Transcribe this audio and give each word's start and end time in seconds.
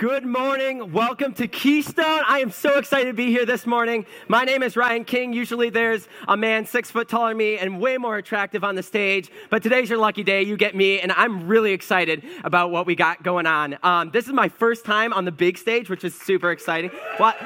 Good 0.00 0.24
morning. 0.24 0.92
Welcome 0.92 1.34
to 1.34 1.46
Keystone. 1.46 2.22
I 2.26 2.38
am 2.38 2.50
so 2.50 2.78
excited 2.78 3.08
to 3.08 3.12
be 3.12 3.26
here 3.26 3.44
this 3.44 3.66
morning. 3.66 4.06
My 4.28 4.44
name 4.44 4.62
is 4.62 4.74
Ryan 4.74 5.04
King. 5.04 5.34
Usually 5.34 5.68
there's 5.68 6.08
a 6.26 6.38
man 6.38 6.64
six 6.64 6.90
foot 6.90 7.06
taller 7.06 7.32
than 7.32 7.36
me 7.36 7.58
and 7.58 7.78
way 7.78 7.98
more 7.98 8.16
attractive 8.16 8.64
on 8.64 8.76
the 8.76 8.82
stage, 8.82 9.30
but 9.50 9.62
today's 9.62 9.90
your 9.90 9.98
lucky 9.98 10.22
day. 10.22 10.42
You 10.42 10.56
get 10.56 10.74
me, 10.74 11.00
and 11.00 11.12
I'm 11.12 11.46
really 11.46 11.72
excited 11.72 12.24
about 12.44 12.70
what 12.70 12.86
we 12.86 12.94
got 12.94 13.22
going 13.22 13.44
on. 13.44 13.76
Um, 13.82 14.10
this 14.10 14.26
is 14.26 14.32
my 14.32 14.48
first 14.48 14.86
time 14.86 15.12
on 15.12 15.26
the 15.26 15.32
big 15.32 15.58
stage, 15.58 15.90
which 15.90 16.02
is 16.02 16.18
super 16.18 16.50
exciting. 16.50 16.90
What? 17.18 17.36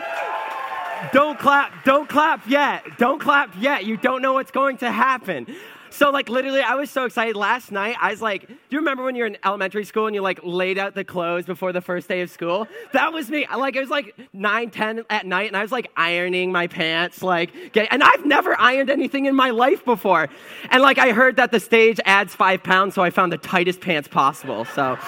Don't 1.12 1.36
clap. 1.36 1.84
Don't 1.84 2.08
clap 2.08 2.48
yet. 2.48 2.84
Don't 2.98 3.20
clap 3.20 3.52
yet. 3.58 3.84
You 3.84 3.96
don't 3.96 4.22
know 4.22 4.34
what's 4.34 4.52
going 4.52 4.76
to 4.76 4.92
happen. 4.92 5.48
So, 5.94 6.10
like, 6.10 6.28
literally, 6.28 6.60
I 6.60 6.74
was 6.74 6.90
so 6.90 7.04
excited. 7.04 7.36
Last 7.36 7.70
night, 7.70 7.96
I 8.00 8.10
was 8.10 8.20
like, 8.20 8.48
do 8.48 8.56
you 8.70 8.78
remember 8.78 9.04
when 9.04 9.14
you're 9.14 9.28
in 9.28 9.38
elementary 9.44 9.84
school 9.84 10.06
and 10.06 10.14
you, 10.14 10.22
like, 10.22 10.40
laid 10.42 10.76
out 10.76 10.96
the 10.96 11.04
clothes 11.04 11.46
before 11.46 11.72
the 11.72 11.80
first 11.80 12.08
day 12.08 12.20
of 12.20 12.30
school? 12.30 12.66
That 12.92 13.12
was 13.12 13.30
me. 13.30 13.46
Like, 13.56 13.76
it 13.76 13.80
was 13.80 13.90
like 13.90 14.18
9, 14.32 14.70
10 14.70 15.04
at 15.08 15.24
night, 15.24 15.46
and 15.46 15.56
I 15.56 15.62
was, 15.62 15.70
like, 15.70 15.92
ironing 15.96 16.50
my 16.50 16.66
pants, 16.66 17.22
like, 17.22 17.72
get, 17.72 17.86
and 17.92 18.02
I've 18.02 18.26
never 18.26 18.58
ironed 18.60 18.90
anything 18.90 19.26
in 19.26 19.36
my 19.36 19.50
life 19.50 19.84
before. 19.84 20.28
And, 20.70 20.82
like, 20.82 20.98
I 20.98 21.12
heard 21.12 21.36
that 21.36 21.52
the 21.52 21.60
stage 21.60 22.00
adds 22.04 22.34
five 22.34 22.64
pounds, 22.64 22.96
so 22.96 23.02
I 23.02 23.10
found 23.10 23.30
the 23.30 23.38
tightest 23.38 23.80
pants 23.80 24.08
possible. 24.08 24.64
So, 24.64 24.98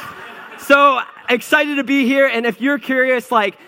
so 0.59 1.01
excited 1.29 1.77
to 1.77 1.85
be 1.85 2.07
here. 2.07 2.29
And 2.29 2.47
if 2.47 2.61
you're 2.61 2.79
curious, 2.79 3.33
like, 3.33 3.59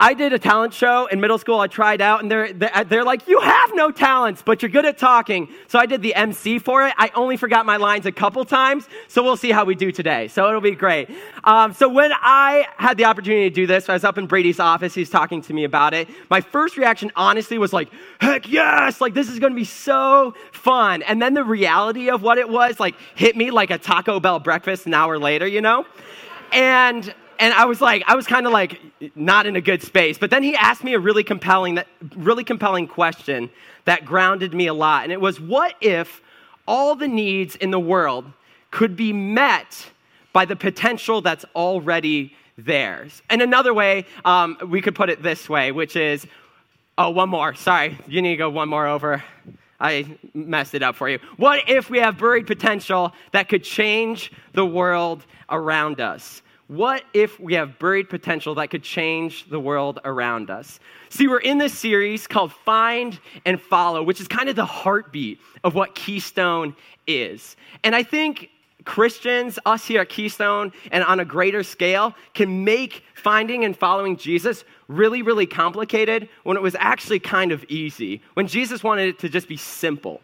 I 0.00 0.14
did 0.14 0.32
a 0.32 0.38
talent 0.38 0.74
show 0.74 1.06
in 1.06 1.20
middle 1.20 1.38
school. 1.38 1.60
I 1.60 1.66
tried 1.66 2.00
out, 2.00 2.22
and 2.22 2.30
they're, 2.30 2.52
they're 2.52 3.04
like, 3.04 3.26
You 3.28 3.40
have 3.40 3.70
no 3.74 3.90
talents, 3.90 4.42
but 4.42 4.62
you're 4.62 4.70
good 4.70 4.84
at 4.84 4.98
talking. 4.98 5.48
So 5.68 5.78
I 5.78 5.86
did 5.86 6.02
the 6.02 6.14
MC 6.14 6.58
for 6.58 6.86
it. 6.86 6.94
I 6.96 7.10
only 7.14 7.36
forgot 7.36 7.66
my 7.66 7.76
lines 7.76 8.06
a 8.06 8.12
couple 8.12 8.44
times, 8.44 8.88
so 9.08 9.22
we'll 9.22 9.36
see 9.36 9.50
how 9.50 9.64
we 9.64 9.74
do 9.74 9.92
today. 9.92 10.28
So 10.28 10.48
it'll 10.48 10.60
be 10.60 10.72
great. 10.72 11.10
Um, 11.44 11.72
so 11.72 11.88
when 11.88 12.12
I 12.14 12.66
had 12.76 12.96
the 12.96 13.04
opportunity 13.04 13.48
to 13.48 13.54
do 13.54 13.66
this, 13.66 13.88
I 13.88 13.92
was 13.92 14.04
up 14.04 14.18
in 14.18 14.26
Brady's 14.26 14.60
office. 14.60 14.94
He's 14.94 15.10
talking 15.10 15.42
to 15.42 15.52
me 15.52 15.64
about 15.64 15.94
it. 15.94 16.08
My 16.30 16.40
first 16.40 16.76
reaction, 16.76 17.12
honestly, 17.16 17.58
was 17.58 17.72
like, 17.72 17.90
Heck 18.20 18.48
yes! 18.48 19.00
Like, 19.00 19.14
this 19.14 19.28
is 19.28 19.38
going 19.38 19.52
to 19.52 19.56
be 19.58 19.64
so 19.64 20.34
fun. 20.52 21.02
And 21.02 21.20
then 21.22 21.34
the 21.34 21.44
reality 21.44 22.10
of 22.10 22.22
what 22.22 22.38
it 22.38 22.48
was, 22.48 22.80
like, 22.80 22.94
hit 23.14 23.36
me 23.36 23.50
like 23.50 23.70
a 23.70 23.78
Taco 23.78 24.20
Bell 24.20 24.40
breakfast 24.40 24.86
an 24.86 24.94
hour 24.94 25.18
later, 25.18 25.46
you 25.46 25.60
know? 25.60 25.86
And 26.52 27.14
and 27.38 27.54
I 27.54 27.66
was 27.66 27.80
like, 27.80 28.02
I 28.06 28.16
was 28.16 28.26
kind 28.26 28.46
of 28.46 28.52
like 28.52 28.80
not 29.14 29.46
in 29.46 29.54
a 29.54 29.60
good 29.60 29.82
space. 29.82 30.18
But 30.18 30.30
then 30.30 30.42
he 30.42 30.56
asked 30.56 30.82
me 30.82 30.94
a 30.94 30.98
really 30.98 31.22
compelling, 31.22 31.76
that, 31.76 31.86
really 32.16 32.44
compelling 32.44 32.88
question 32.88 33.50
that 33.84 34.04
grounded 34.04 34.54
me 34.54 34.66
a 34.66 34.74
lot. 34.74 35.04
And 35.04 35.12
it 35.12 35.20
was, 35.20 35.40
what 35.40 35.74
if 35.80 36.20
all 36.66 36.94
the 36.96 37.08
needs 37.08 37.54
in 37.56 37.70
the 37.70 37.80
world 37.80 38.24
could 38.70 38.96
be 38.96 39.12
met 39.12 39.86
by 40.32 40.44
the 40.44 40.56
potential 40.56 41.20
that's 41.20 41.44
already 41.54 42.34
theirs? 42.56 43.22
And 43.30 43.40
another 43.40 43.72
way, 43.72 44.04
um, 44.24 44.58
we 44.66 44.80
could 44.80 44.96
put 44.96 45.08
it 45.08 45.22
this 45.22 45.48
way, 45.48 45.70
which 45.70 45.94
is, 45.94 46.26
oh, 46.98 47.10
one 47.10 47.28
more. 47.28 47.54
Sorry, 47.54 47.96
you 48.08 48.20
need 48.20 48.30
to 48.30 48.36
go 48.36 48.50
one 48.50 48.68
more 48.68 48.86
over. 48.86 49.22
I 49.80 50.18
messed 50.34 50.74
it 50.74 50.82
up 50.82 50.96
for 50.96 51.08
you. 51.08 51.20
What 51.36 51.68
if 51.68 51.88
we 51.88 52.00
have 52.00 52.18
buried 52.18 52.48
potential 52.48 53.12
that 53.30 53.48
could 53.48 53.62
change 53.62 54.32
the 54.52 54.66
world 54.66 55.24
around 55.48 56.00
us? 56.00 56.42
What 56.68 57.02
if 57.14 57.40
we 57.40 57.54
have 57.54 57.78
buried 57.78 58.10
potential 58.10 58.54
that 58.56 58.68
could 58.68 58.82
change 58.82 59.48
the 59.48 59.58
world 59.58 60.00
around 60.04 60.50
us? 60.50 60.78
See, 61.08 61.26
we're 61.26 61.38
in 61.40 61.56
this 61.56 61.76
series 61.76 62.26
called 62.26 62.52
Find 62.52 63.18
and 63.46 63.58
Follow, 63.58 64.02
which 64.02 64.20
is 64.20 64.28
kind 64.28 64.50
of 64.50 64.56
the 64.56 64.66
heartbeat 64.66 65.40
of 65.64 65.74
what 65.74 65.94
Keystone 65.94 66.76
is. 67.06 67.56
And 67.82 67.96
I 67.96 68.02
think 68.02 68.50
Christians, 68.84 69.58
us 69.64 69.86
here 69.86 70.02
at 70.02 70.10
Keystone, 70.10 70.72
and 70.92 71.02
on 71.04 71.20
a 71.20 71.24
greater 71.24 71.62
scale, 71.62 72.14
can 72.34 72.64
make 72.64 73.02
finding 73.14 73.64
and 73.64 73.74
following 73.74 74.18
Jesus 74.18 74.62
really, 74.88 75.22
really 75.22 75.46
complicated 75.46 76.28
when 76.42 76.58
it 76.58 76.62
was 76.62 76.76
actually 76.78 77.18
kind 77.18 77.50
of 77.50 77.64
easy, 77.70 78.20
when 78.34 78.46
Jesus 78.46 78.82
wanted 78.82 79.08
it 79.08 79.18
to 79.20 79.30
just 79.30 79.48
be 79.48 79.56
simple. 79.56 80.20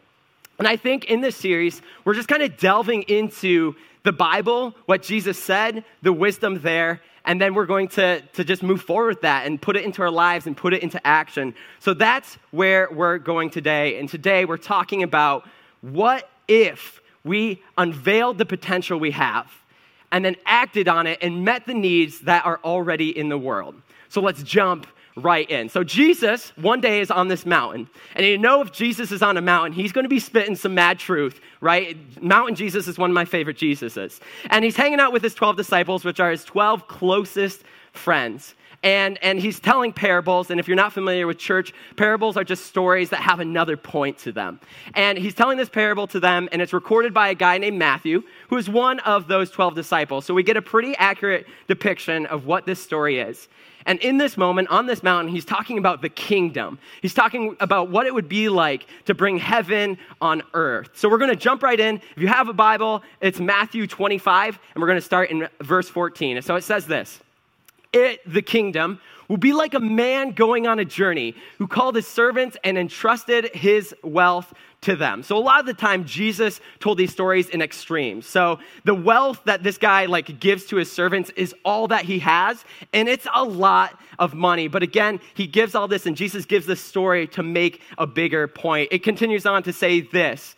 And 0.59 0.69
I 0.69 0.77
think 0.77 1.07
in 1.07 1.23
this 1.23 1.37
series, 1.37 1.81
we're 2.05 2.15
just 2.15 2.29
kind 2.29 2.43
of 2.43 2.57
delving 2.59 3.03
into 3.05 3.75
the 4.05 4.13
Bible, 4.13 4.75
what 4.87 5.03
Jesus 5.03 5.43
said, 5.43 5.85
the 6.03 6.13
wisdom 6.13 6.61
there, 6.61 7.01
and 7.25 7.41
then 7.41 7.55
we're 7.55 7.67
going 7.67 7.89
to, 7.89 8.21
to 8.21 8.45
just 8.45 8.63
move 8.63 8.83
forward 8.83 9.09
with 9.09 9.23
that 9.23 9.47
and 9.47 9.61
put 9.61 9.77
it 9.77 9.85
into 9.85 10.03
our 10.03 10.11
lives 10.11 10.47
and 10.47 10.57
put 10.57 10.75
it 10.75 10.83
into 10.83 11.05
action. 11.07 11.55
So 11.81 11.95
that's 11.95 12.37
where 12.51 12.89
we're 12.93 13.19
going 13.19 13.49
today. 13.49 13.99
And 13.99 14.09
today 14.09 14.45
we're 14.45 14.59
talking 14.59 15.03
about 15.03 15.49
what 15.81 16.31
if 16.47 17.01
we 17.25 17.63
unveiled 17.79 18.37
the 18.37 18.45
potential 18.45 18.99
we 18.99 19.13
have 19.13 19.51
and 20.13 20.23
then 20.23 20.37
acted 20.45 20.87
on 20.87 21.07
it 21.07 21.19
and 21.23 21.45
met 21.45 21.67
the 21.67 21.75
needs 21.75 22.21
that 22.21 22.45
are 22.45 22.61
already 22.63 23.17
in 23.17 23.31
the 23.31 23.39
world. 23.39 23.75
So 24.11 24.21
let's 24.21 24.43
jump 24.43 24.87
right 25.17 25.49
in. 25.49 25.69
So 25.69 25.85
Jesus 25.85 26.53
one 26.57 26.81
day 26.81 27.01
is 27.01 27.11
on 27.11 27.29
this 27.29 27.47
mountain, 27.47 27.89
and 28.15 28.27
you 28.27 28.37
know 28.39 28.61
if 28.61 28.73
Jesus 28.73 29.13
is 29.13 29.23
on 29.23 29.37
a 29.37 29.41
mountain, 29.41 29.73
he's 29.73 29.93
going 29.93 30.05
to 30.05 30.09
be 30.09 30.19
spitting 30.19 30.57
some 30.57 30.75
mad 30.75 30.99
truth, 30.99 31.41
right? 31.61 31.97
Mountain 32.23 32.57
Jesus 32.57 32.89
is 32.89 32.99
one 32.99 33.11
of 33.11 33.15
my 33.15 33.25
favorite 33.25 33.57
Jesuses. 33.57 34.21
And 34.51 34.65
he's 34.65 34.77
hanging 34.77 35.01
out 35.01 35.13
with 35.13 35.23
his 35.23 35.35
12 35.35 35.57
disciples, 35.57 36.05
which 36.05 36.21
are 36.21 36.31
his 36.31 36.45
12 36.45 36.89
closest 36.89 37.63
friends. 37.93 38.55
And, 38.83 39.19
and 39.23 39.41
he's 39.41 39.61
telling 39.61 39.95
parables. 39.95 40.51
And 40.51 40.61
if 40.61 40.69
you're 40.69 40.77
not 40.77 40.93
familiar 40.93 41.27
with 41.27 41.39
church, 41.39 41.73
parables 41.97 42.37
are 42.37 42.45
just 42.45 42.67
stories 42.67 43.09
that 43.11 43.21
have 43.21 43.41
another 43.41 43.79
point 43.79 44.19
to 44.19 44.33
them. 44.33 44.61
And 44.93 45.17
he's 45.17 45.33
telling 45.33 45.57
this 45.57 45.71
parable 45.71 46.07
to 46.09 46.21
them, 46.21 46.51
and 46.53 46.61
it's 46.61 46.75
recorded 46.75 47.15
by 47.15 47.31
a 47.31 47.35
guy 47.35 47.57
named 47.57 47.79
Matthew, 47.79 48.23
who 48.49 48.59
is 48.59 48.69
one 48.69 49.01
of 49.01 49.27
those 49.27 49.51
12 49.51 49.75
disciples. 49.75 50.27
So 50.27 50.35
we 50.35 50.43
get 50.43 50.59
a 50.59 50.63
pretty 50.63 50.95
accurate 50.97 51.47
depiction 51.67 52.27
of 52.27 52.45
what 52.45 52.67
this 52.67 52.83
story 52.83 53.21
is. 53.21 53.49
And 53.87 53.99
in 54.01 54.19
this 54.19 54.37
moment, 54.37 54.69
on 54.69 54.87
this 54.87 55.03
mountain, 55.03 55.33
he's 55.33 55.45
talking 55.45 55.77
about 55.79 56.01
the 56.01 56.09
kingdom. 56.09 56.79
He's 57.03 57.13
talking 57.13 57.57
about 57.61 57.91
what 57.91 58.07
it 58.07 58.15
would 58.15 58.29
be 58.29 58.49
like 58.49 58.87
to 59.05 59.15
bring 59.15 59.37
heaven 59.39 59.99
on 60.21 60.43
earth. 60.55 60.91
So 60.95 61.09
we're 61.09 61.19
going 61.19 61.31
to 61.31 61.37
jump 61.37 61.63
right 61.63 61.79
in. 61.79 61.97
If 61.97 62.23
you 62.23 62.29
have 62.29 62.49
a 62.49 62.55
Bible, 62.55 63.03
it's 63.21 63.41
Matthew 63.41 63.87
25, 63.87 64.59
and 64.75 64.81
we're 64.81 64.89
going 64.89 64.99
to 64.99 65.03
start 65.03 65.31
in 65.31 65.49
verse 65.61 65.89
14. 65.89 66.41
So 66.43 66.57
it 66.57 66.65
says 66.65 66.87
this 66.87 67.21
It, 67.93 68.21
the 68.31 68.43
kingdom, 68.43 69.01
will 69.29 69.37
be 69.37 69.53
like 69.53 69.75
a 69.75 69.81
man 69.81 70.33
going 70.33 70.67
on 70.67 70.79
a 70.79 70.85
journey 70.85 71.35
who 71.59 71.67
called 71.67 71.97
his 71.97 72.07
servants 72.07 72.57
and 72.65 72.77
entrusted 72.79 73.55
his 73.55 73.95
wealth 74.03 74.53
to 74.83 74.95
them. 74.95 75.23
So 75.23 75.37
a 75.37 75.41
lot 75.41 75.61
of 75.61 75.67
the 75.67 75.75
time 75.75 76.05
Jesus 76.05 76.61
told 76.79 76.99
these 76.99 77.11
stories 77.11 77.49
in 77.49 77.63
extremes. 77.63 78.27
So 78.27 78.59
the 78.85 78.95
wealth 78.95 79.41
that 79.45 79.63
this 79.63 79.79
guy 79.79 80.07
like 80.07 80.39
gives 80.41 80.67
to 80.67 80.77
his 80.77 80.93
servants 80.93 81.31
is 81.37 81.55
all 81.65 81.89
that 81.89 82.05
he 82.05 82.19
has 82.21 82.65
and 82.93 83.09
it's 83.09 83.27
a 83.35 83.45
lot 83.45 83.99
of 84.19 84.35
money. 84.35 84.69
But 84.69 84.83
again, 84.83 85.21
he 85.33 85.47
gives 85.47 85.75
all 85.75 85.89
this 85.89 86.07
and 86.07 86.17
Jesus 86.17 86.45
gives 86.45 86.67
this 86.67 86.81
story 86.81 87.27
to 87.29 87.43
make 87.43 87.81
a 87.97 88.07
bigger 88.07 88.47
point. 88.47 88.89
It 88.93 89.03
continues 89.03 89.47
on 89.47 89.63
to 89.63 89.73
say 89.73 90.03
this. 90.03 90.55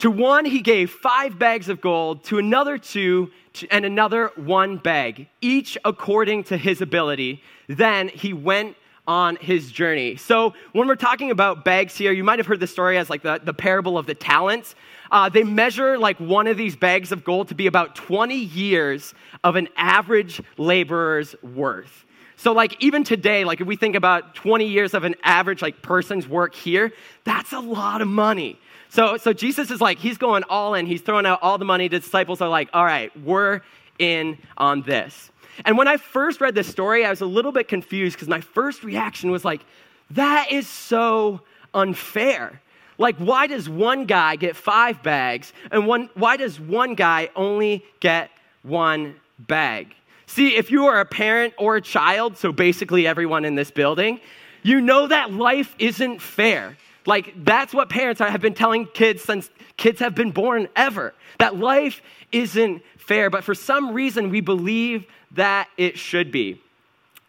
To 0.00 0.10
one 0.10 0.44
he 0.44 0.60
gave 0.60 0.90
5 0.90 1.38
bags 1.38 1.68
of 1.68 1.80
gold, 1.80 2.24
to 2.24 2.38
another 2.38 2.76
2 2.76 3.30
and 3.70 3.84
another 3.84 4.30
1 4.36 4.76
bag, 4.78 5.28
each 5.40 5.78
according 5.84 6.44
to 6.44 6.56
his 6.56 6.82
ability. 6.82 7.42
Then 7.66 8.08
he 8.08 8.32
went 8.34 8.76
on 9.06 9.36
his 9.36 9.70
journey. 9.70 10.16
So, 10.16 10.54
when 10.72 10.88
we're 10.88 10.96
talking 10.96 11.30
about 11.30 11.64
bags 11.64 11.96
here, 11.96 12.12
you 12.12 12.24
might 12.24 12.38
have 12.38 12.46
heard 12.46 12.60
the 12.60 12.66
story 12.66 12.98
as 12.98 13.08
like 13.08 13.22
the, 13.22 13.40
the 13.42 13.54
parable 13.54 13.96
of 13.96 14.06
the 14.06 14.14
talents. 14.14 14.74
Uh, 15.10 15.28
they 15.28 15.44
measure 15.44 15.96
like 15.96 16.18
one 16.18 16.46
of 16.46 16.56
these 16.56 16.74
bags 16.74 17.12
of 17.12 17.22
gold 17.24 17.48
to 17.48 17.54
be 17.54 17.68
about 17.68 17.94
20 17.94 18.34
years 18.34 19.14
of 19.44 19.56
an 19.56 19.68
average 19.76 20.42
laborer's 20.58 21.36
worth. 21.42 22.05
So, 22.36 22.52
like, 22.52 22.76
even 22.82 23.02
today, 23.02 23.44
like, 23.44 23.60
if 23.60 23.66
we 23.66 23.76
think 23.76 23.96
about 23.96 24.34
20 24.34 24.66
years 24.66 24.92
of 24.92 25.04
an 25.04 25.14
average, 25.22 25.62
like, 25.62 25.80
person's 25.80 26.28
work 26.28 26.54
here, 26.54 26.92
that's 27.24 27.52
a 27.52 27.60
lot 27.60 28.02
of 28.02 28.08
money. 28.08 28.58
So, 28.90 29.16
so 29.16 29.32
Jesus 29.32 29.70
is 29.70 29.80
like, 29.80 29.98
he's 29.98 30.18
going 30.18 30.42
all 30.48 30.74
in. 30.74 30.86
He's 30.86 31.00
throwing 31.00 31.26
out 31.26 31.40
all 31.42 31.58
the 31.58 31.64
money. 31.64 31.88
The 31.88 31.98
disciples 31.98 32.40
are 32.40 32.48
like, 32.48 32.68
all 32.72 32.84
right, 32.84 33.10
we're 33.24 33.62
in 33.98 34.38
on 34.58 34.82
this. 34.82 35.30
And 35.64 35.78
when 35.78 35.88
I 35.88 35.96
first 35.96 36.40
read 36.40 36.54
this 36.54 36.68
story, 36.68 37.04
I 37.04 37.10
was 37.10 37.22
a 37.22 37.26
little 37.26 37.52
bit 37.52 37.68
confused 37.68 38.16
because 38.16 38.28
my 38.28 38.40
first 38.40 38.84
reaction 38.84 39.30
was 39.30 39.44
like, 39.44 39.64
that 40.10 40.52
is 40.52 40.68
so 40.68 41.40
unfair. 41.72 42.60
Like, 42.98 43.16
why 43.16 43.46
does 43.46 43.68
one 43.68 44.06
guy 44.06 44.36
get 44.36 44.56
five 44.56 45.02
bags 45.02 45.52
and 45.70 45.86
one, 45.86 46.10
why 46.14 46.36
does 46.36 46.60
one 46.60 46.94
guy 46.94 47.30
only 47.34 47.84
get 48.00 48.30
one 48.62 49.16
bag? 49.38 49.94
See, 50.26 50.56
if 50.56 50.70
you 50.70 50.86
are 50.86 51.00
a 51.00 51.04
parent 51.04 51.54
or 51.56 51.76
a 51.76 51.80
child, 51.80 52.36
so 52.36 52.52
basically 52.52 53.06
everyone 53.06 53.44
in 53.44 53.54
this 53.54 53.70
building, 53.70 54.20
you 54.62 54.80
know 54.80 55.06
that 55.06 55.32
life 55.32 55.74
isn't 55.78 56.20
fair. 56.20 56.76
Like, 57.06 57.32
that's 57.44 57.72
what 57.72 57.88
parents 57.88 58.20
have 58.20 58.40
been 58.40 58.54
telling 58.54 58.86
kids 58.86 59.22
since 59.22 59.48
kids 59.76 60.00
have 60.00 60.14
been 60.14 60.32
born 60.32 60.68
ever 60.74 61.14
that 61.38 61.56
life 61.56 62.02
isn't 62.32 62.82
fair. 62.96 63.30
But 63.30 63.44
for 63.44 63.54
some 63.54 63.92
reason, 63.92 64.30
we 64.30 64.40
believe 64.40 65.06
that 65.32 65.68
it 65.76 65.98
should 65.98 66.32
be. 66.32 66.60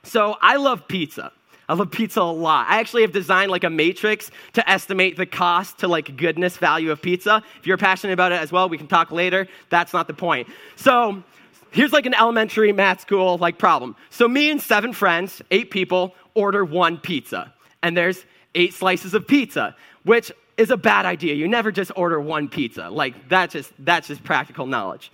So 0.03 0.37
I 0.41 0.55
love 0.55 0.87
pizza. 0.87 1.31
I 1.69 1.73
love 1.73 1.91
pizza 1.91 2.21
a 2.21 2.23
lot. 2.23 2.67
I 2.69 2.79
actually 2.79 3.01
have 3.01 3.11
designed 3.11 3.51
like 3.51 3.65
a 3.65 3.69
matrix 3.69 4.31
to 4.53 4.67
estimate 4.69 5.17
the 5.17 5.25
cost 5.25 5.79
to 5.79 5.87
like 5.87 6.15
goodness 6.15 6.57
value 6.57 6.91
of 6.91 7.01
pizza. 7.01 7.43
If 7.59 7.67
you're 7.67 7.77
passionate 7.77 8.13
about 8.13 8.31
it 8.31 8.41
as 8.41 8.51
well, 8.51 8.69
we 8.69 8.77
can 8.77 8.87
talk 8.87 9.11
later. 9.11 9.47
That's 9.69 9.91
not 9.91 10.07
the 10.07 10.13
point. 10.13 10.47
So 10.77 11.23
here's 11.71 11.93
like 11.93 12.05
an 12.05 12.13
elementary 12.13 12.71
math 12.71 13.01
school 13.01 13.37
like 13.37 13.57
problem. 13.57 13.95
So 14.09 14.27
me 14.27 14.49
and 14.49 14.61
seven 14.61 14.93
friends, 14.93 15.41
eight 15.51 15.71
people, 15.71 16.15
order 16.33 16.63
one 16.65 16.97
pizza. 16.97 17.53
And 17.83 17.95
there's 17.95 18.25
eight 18.55 18.73
slices 18.73 19.13
of 19.13 19.27
pizza, 19.27 19.75
which 20.03 20.31
is 20.57 20.71
a 20.71 20.77
bad 20.77 21.05
idea. 21.05 21.35
You 21.35 21.47
never 21.47 21.71
just 21.71 21.91
order 21.95 22.19
one 22.19 22.47
pizza. 22.49 22.89
Like 22.89 23.29
that's 23.29 23.53
just 23.53 23.71
that's 23.79 24.07
just 24.07 24.23
practical 24.23 24.65
knowledge. 24.65 25.11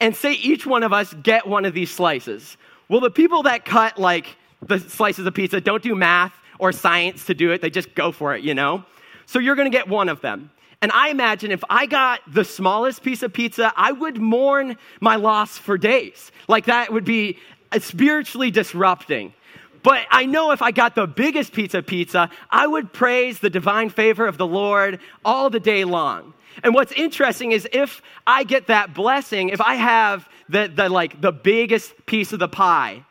And 0.00 0.14
say 0.14 0.32
each 0.34 0.66
one 0.66 0.82
of 0.82 0.92
us 0.92 1.12
get 1.22 1.46
one 1.46 1.64
of 1.64 1.74
these 1.74 1.90
slices. 1.90 2.56
Well, 2.88 3.00
the 3.00 3.10
people 3.10 3.42
that 3.44 3.64
cut 3.64 3.98
like 3.98 4.36
the 4.62 4.78
slices 4.78 5.26
of 5.26 5.34
pizza 5.34 5.60
don't 5.60 5.82
do 5.82 5.94
math 5.94 6.32
or 6.58 6.72
science 6.72 7.26
to 7.26 7.34
do 7.34 7.52
it. 7.52 7.60
They 7.60 7.70
just 7.70 7.94
go 7.94 8.12
for 8.12 8.34
it, 8.34 8.42
you 8.42 8.54
know? 8.54 8.84
So 9.26 9.38
you're 9.38 9.54
going 9.54 9.70
to 9.70 9.76
get 9.76 9.88
one 9.88 10.08
of 10.08 10.20
them. 10.20 10.50
And 10.80 10.92
I 10.92 11.08
imagine 11.08 11.50
if 11.50 11.64
I 11.68 11.86
got 11.86 12.20
the 12.32 12.44
smallest 12.44 13.02
piece 13.02 13.22
of 13.22 13.32
pizza, 13.32 13.72
I 13.76 13.92
would 13.92 14.18
mourn 14.18 14.76
my 15.00 15.16
loss 15.16 15.58
for 15.58 15.76
days. 15.76 16.30
Like 16.46 16.66
that 16.66 16.92
would 16.92 17.04
be 17.04 17.38
spiritually 17.78 18.50
disrupting. 18.50 19.34
But 19.82 20.06
I 20.10 20.26
know 20.26 20.52
if 20.52 20.62
I 20.62 20.70
got 20.70 20.94
the 20.94 21.06
biggest 21.06 21.52
pizza 21.52 21.82
pizza, 21.82 22.30
I 22.50 22.66
would 22.66 22.92
praise 22.92 23.38
the 23.40 23.50
divine 23.50 23.90
favor 23.90 24.26
of 24.26 24.38
the 24.38 24.46
Lord 24.46 25.00
all 25.24 25.50
the 25.50 25.60
day 25.60 25.84
long. 25.84 26.34
And 26.62 26.74
what's 26.74 26.92
interesting 26.92 27.52
is 27.52 27.68
if 27.72 28.02
I 28.26 28.44
get 28.44 28.66
that 28.66 28.94
blessing, 28.94 29.48
if 29.50 29.60
I 29.60 29.74
have 29.74 30.28
the, 30.48 30.70
the 30.74 30.88
like 30.88 31.20
the 31.20 31.32
biggest 31.32 31.94
piece 32.06 32.32
of 32.32 32.38
the 32.38 32.48
pie, 32.48 33.04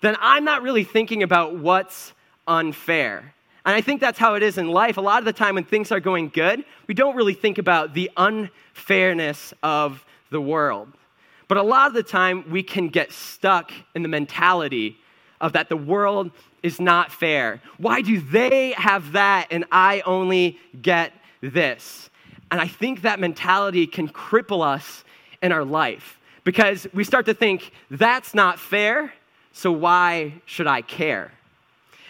then 0.00 0.16
I'm 0.20 0.44
not 0.44 0.62
really 0.62 0.84
thinking 0.84 1.22
about 1.22 1.56
what's 1.56 2.12
unfair. 2.46 3.34
And 3.64 3.74
I 3.74 3.80
think 3.80 4.00
that's 4.00 4.18
how 4.18 4.34
it 4.34 4.42
is 4.42 4.58
in 4.58 4.68
life. 4.68 4.96
A 4.96 5.00
lot 5.00 5.18
of 5.18 5.24
the 5.24 5.32
time 5.32 5.56
when 5.56 5.64
things 5.64 5.92
are 5.92 6.00
going 6.00 6.28
good, 6.30 6.64
we 6.86 6.94
don't 6.94 7.16
really 7.16 7.34
think 7.34 7.58
about 7.58 7.94
the 7.94 8.10
unfairness 8.16 9.52
of 9.62 10.04
the 10.30 10.40
world. 10.40 10.88
But 11.48 11.58
a 11.58 11.62
lot 11.62 11.88
of 11.88 11.94
the 11.94 12.02
time, 12.02 12.48
we 12.50 12.62
can 12.62 12.88
get 12.88 13.12
stuck 13.12 13.72
in 13.94 14.02
the 14.02 14.08
mentality 14.08 14.98
of 15.40 15.52
that 15.54 15.68
the 15.68 15.76
world 15.76 16.30
is 16.62 16.80
not 16.80 17.10
fair. 17.10 17.60
Why 17.78 18.02
do 18.02 18.20
they 18.20 18.72
have 18.72 19.12
that 19.12 19.48
and 19.50 19.64
I 19.72 20.02
only 20.06 20.58
get 20.80 21.12
this? 21.40 22.10
And 22.50 22.60
I 22.60 22.66
think 22.66 23.02
that 23.02 23.20
mentality 23.20 23.86
can 23.86 24.08
cripple 24.08 24.64
us 24.64 25.04
in 25.42 25.52
our 25.52 25.64
life 25.64 26.20
because 26.44 26.86
we 26.92 27.04
start 27.04 27.26
to 27.26 27.34
think 27.34 27.72
that's 27.90 28.34
not 28.34 28.58
fair, 28.58 29.12
so 29.52 29.72
why 29.72 30.34
should 30.46 30.66
I 30.66 30.82
care? 30.82 31.32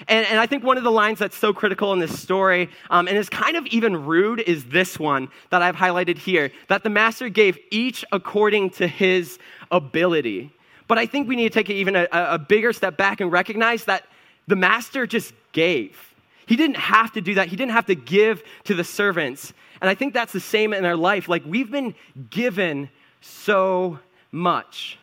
And, 0.08 0.26
and 0.26 0.38
I 0.38 0.46
think 0.46 0.64
one 0.64 0.78
of 0.78 0.84
the 0.84 0.90
lines 0.90 1.18
that's 1.18 1.36
so 1.36 1.52
critical 1.52 1.92
in 1.92 1.98
this 1.98 2.18
story, 2.18 2.70
um, 2.90 3.08
and 3.08 3.16
is 3.16 3.28
kind 3.28 3.56
of 3.56 3.66
even 3.66 4.06
rude, 4.06 4.40
is 4.40 4.64
this 4.66 4.98
one 4.98 5.28
that 5.50 5.62
I've 5.62 5.76
highlighted 5.76 6.18
here 6.18 6.50
that 6.68 6.82
the 6.82 6.90
master 6.90 7.28
gave 7.28 7.58
each 7.70 8.04
according 8.12 8.70
to 8.70 8.86
his 8.86 9.38
ability. 9.70 10.52
But 10.88 10.98
I 10.98 11.06
think 11.06 11.28
we 11.28 11.36
need 11.36 11.52
to 11.52 11.54
take 11.62 11.70
even 11.70 11.96
a, 11.96 12.08
a 12.12 12.38
bigger 12.38 12.72
step 12.72 12.96
back 12.96 13.20
and 13.20 13.30
recognize 13.30 13.84
that 13.84 14.06
the 14.46 14.56
master 14.56 15.06
just 15.06 15.32
gave. 15.52 16.14
He 16.46 16.56
didn't 16.56 16.78
have 16.78 17.12
to 17.12 17.20
do 17.20 17.34
that. 17.34 17.48
He 17.48 17.56
didn't 17.56 17.72
have 17.72 17.86
to 17.86 17.94
give 17.94 18.42
to 18.64 18.74
the 18.74 18.82
servants. 18.82 19.52
And 19.80 19.88
I 19.88 19.94
think 19.94 20.14
that's 20.14 20.32
the 20.32 20.40
same 20.40 20.72
in 20.72 20.84
our 20.84 20.96
life. 20.96 21.28
Like 21.28 21.44
we've 21.46 21.70
been 21.70 21.94
given 22.28 22.90
so 23.20 24.00
much. 24.32 24.98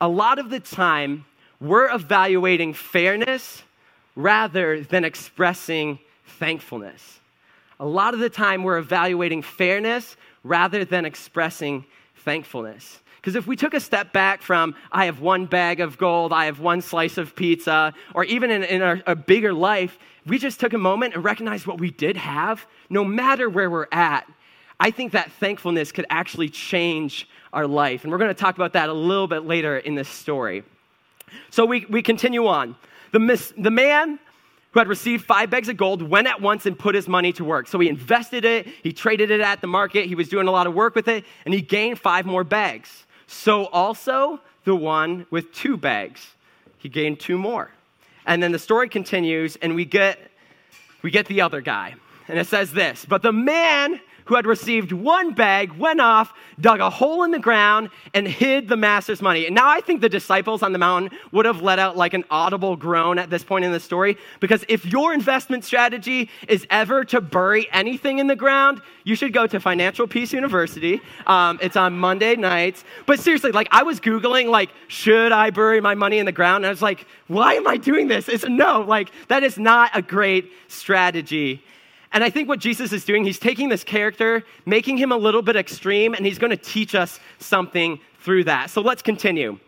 A 0.00 0.08
lot 0.08 0.38
of 0.38 0.50
the 0.50 0.60
time, 0.60 1.24
we're 1.60 1.90
evaluating 1.90 2.74
fairness 2.74 3.62
rather 4.14 4.82
than 4.82 5.04
expressing 5.04 5.98
thankfulness. 6.38 7.20
A 7.80 7.86
lot 7.86 8.14
of 8.14 8.20
the 8.20 8.30
time, 8.30 8.62
we're 8.62 8.78
evaluating 8.78 9.42
fairness 9.42 10.16
rather 10.44 10.84
than 10.84 11.04
expressing 11.04 11.84
thankfulness. 12.16 13.00
Because 13.16 13.36
if 13.36 13.46
we 13.46 13.54
took 13.54 13.74
a 13.74 13.80
step 13.80 14.12
back 14.12 14.42
from, 14.42 14.74
I 14.90 15.04
have 15.04 15.20
one 15.20 15.46
bag 15.46 15.80
of 15.80 15.96
gold, 15.96 16.32
I 16.32 16.46
have 16.46 16.58
one 16.58 16.80
slice 16.80 17.18
of 17.18 17.36
pizza, 17.36 17.94
or 18.14 18.24
even 18.24 18.50
in, 18.50 18.64
in 18.64 18.82
our, 18.82 19.00
a 19.06 19.14
bigger 19.14 19.52
life, 19.52 19.98
we 20.26 20.38
just 20.38 20.58
took 20.58 20.72
a 20.72 20.78
moment 20.78 21.14
and 21.14 21.24
recognized 21.24 21.66
what 21.66 21.80
we 21.80 21.90
did 21.90 22.16
have, 22.16 22.66
no 22.90 23.04
matter 23.04 23.48
where 23.48 23.70
we're 23.70 23.86
at, 23.92 24.26
I 24.80 24.90
think 24.90 25.12
that 25.12 25.30
thankfulness 25.32 25.92
could 25.92 26.06
actually 26.10 26.48
change 26.48 27.28
our 27.52 27.68
life. 27.68 28.02
And 28.02 28.10
we're 28.10 28.18
going 28.18 28.34
to 28.34 28.40
talk 28.40 28.56
about 28.56 28.72
that 28.72 28.88
a 28.88 28.92
little 28.92 29.28
bit 29.28 29.44
later 29.44 29.78
in 29.78 29.94
this 29.94 30.08
story. 30.08 30.64
So 31.50 31.64
we, 31.64 31.86
we 31.86 32.02
continue 32.02 32.48
on. 32.48 32.74
The, 33.12 33.18
mis- 33.18 33.52
the 33.56 33.70
man 33.70 34.18
who 34.72 34.80
had 34.80 34.88
received 34.88 35.24
five 35.24 35.50
bags 35.50 35.68
of 35.68 35.76
gold 35.76 36.02
went 36.02 36.26
at 36.26 36.40
once 36.40 36.66
and 36.66 36.78
put 36.78 36.94
his 36.94 37.06
money 37.06 37.32
to 37.34 37.44
work. 37.44 37.68
So 37.68 37.78
he 37.78 37.88
invested 37.88 38.44
it, 38.44 38.66
he 38.82 38.92
traded 38.92 39.30
it 39.30 39.40
at 39.40 39.60
the 39.60 39.66
market, 39.66 40.06
he 40.06 40.14
was 40.14 40.28
doing 40.28 40.48
a 40.48 40.50
lot 40.50 40.66
of 40.66 40.74
work 40.74 40.94
with 40.94 41.08
it, 41.08 41.24
and 41.44 41.54
he 41.54 41.60
gained 41.60 41.98
five 41.98 42.26
more 42.26 42.42
bags. 42.42 43.06
So 43.26 43.66
also 43.66 44.40
the 44.64 44.74
one 44.74 45.26
with 45.30 45.52
two 45.52 45.76
bags, 45.76 46.34
he 46.78 46.88
gained 46.88 47.20
two 47.20 47.38
more. 47.38 47.70
And 48.26 48.42
then 48.42 48.52
the 48.52 48.58
story 48.58 48.88
continues, 48.88 49.56
and 49.56 49.74
we 49.74 49.84
get, 49.84 50.18
we 51.02 51.10
get 51.10 51.26
the 51.26 51.40
other 51.40 51.60
guy. 51.60 51.94
And 52.28 52.38
it 52.38 52.46
says 52.46 52.72
this 52.72 53.04
But 53.04 53.22
the 53.22 53.32
man 53.32 54.00
who 54.26 54.36
had 54.36 54.46
received 54.46 54.92
one 54.92 55.34
bag 55.34 55.72
went 55.72 56.00
off, 56.00 56.32
dug 56.60 56.80
a 56.80 56.90
hole 56.90 57.22
in 57.24 57.30
the 57.30 57.38
ground, 57.38 57.90
and 58.14 58.26
hid 58.26 58.68
the 58.68 58.76
master's 58.76 59.20
money. 59.22 59.46
And 59.46 59.54
now 59.54 59.68
I 59.68 59.80
think 59.80 60.00
the 60.00 60.08
disciples 60.08 60.62
on 60.62 60.72
the 60.72 60.78
mountain 60.78 61.18
would 61.32 61.46
have 61.46 61.62
let 61.62 61.78
out 61.78 61.96
like 61.96 62.14
an 62.14 62.24
audible 62.30 62.76
groan 62.76 63.18
at 63.18 63.30
this 63.30 63.42
point 63.44 63.64
in 63.64 63.72
the 63.72 63.80
story 63.80 64.16
because 64.40 64.64
if 64.68 64.84
your 64.86 65.12
investment 65.12 65.64
strategy 65.64 66.30
is 66.48 66.66
ever 66.70 67.04
to 67.06 67.20
bury 67.20 67.68
anything 67.72 68.18
in 68.18 68.26
the 68.26 68.36
ground, 68.36 68.80
you 69.04 69.14
should 69.14 69.32
go 69.32 69.46
to 69.46 69.58
Financial 69.58 70.06
Peace 70.06 70.32
University. 70.32 71.00
Um, 71.26 71.58
it's 71.62 71.76
on 71.76 71.98
Monday 71.98 72.36
nights. 72.36 72.84
But 73.06 73.20
seriously, 73.20 73.52
like 73.52 73.68
I 73.70 73.82
was 73.82 74.00
Googling, 74.00 74.50
like, 74.50 74.70
should 74.88 75.32
I 75.32 75.50
bury 75.50 75.80
my 75.80 75.94
money 75.94 76.18
in 76.18 76.26
the 76.26 76.32
ground? 76.32 76.64
And 76.64 76.66
I 76.66 76.70
was 76.70 76.82
like, 76.82 77.06
why 77.28 77.54
am 77.54 77.66
I 77.66 77.76
doing 77.76 78.08
this? 78.08 78.28
It's 78.28 78.44
no, 78.44 78.82
like, 78.82 79.10
that 79.28 79.42
is 79.42 79.58
not 79.58 79.90
a 79.94 80.02
great 80.02 80.50
strategy. 80.68 81.64
And 82.12 82.22
I 82.22 82.30
think 82.30 82.48
what 82.48 82.60
Jesus 82.60 82.92
is 82.92 83.04
doing, 83.04 83.24
he's 83.24 83.38
taking 83.38 83.68
this 83.68 83.84
character, 83.84 84.44
making 84.66 84.98
him 84.98 85.12
a 85.12 85.16
little 85.16 85.42
bit 85.42 85.56
extreme, 85.56 86.14
and 86.14 86.26
he's 86.26 86.38
going 86.38 86.50
to 86.50 86.56
teach 86.56 86.94
us 86.94 87.18
something 87.38 87.98
through 88.20 88.44
that. 88.44 88.70
So 88.70 88.80
let's 88.80 89.02
continue. 89.02 89.58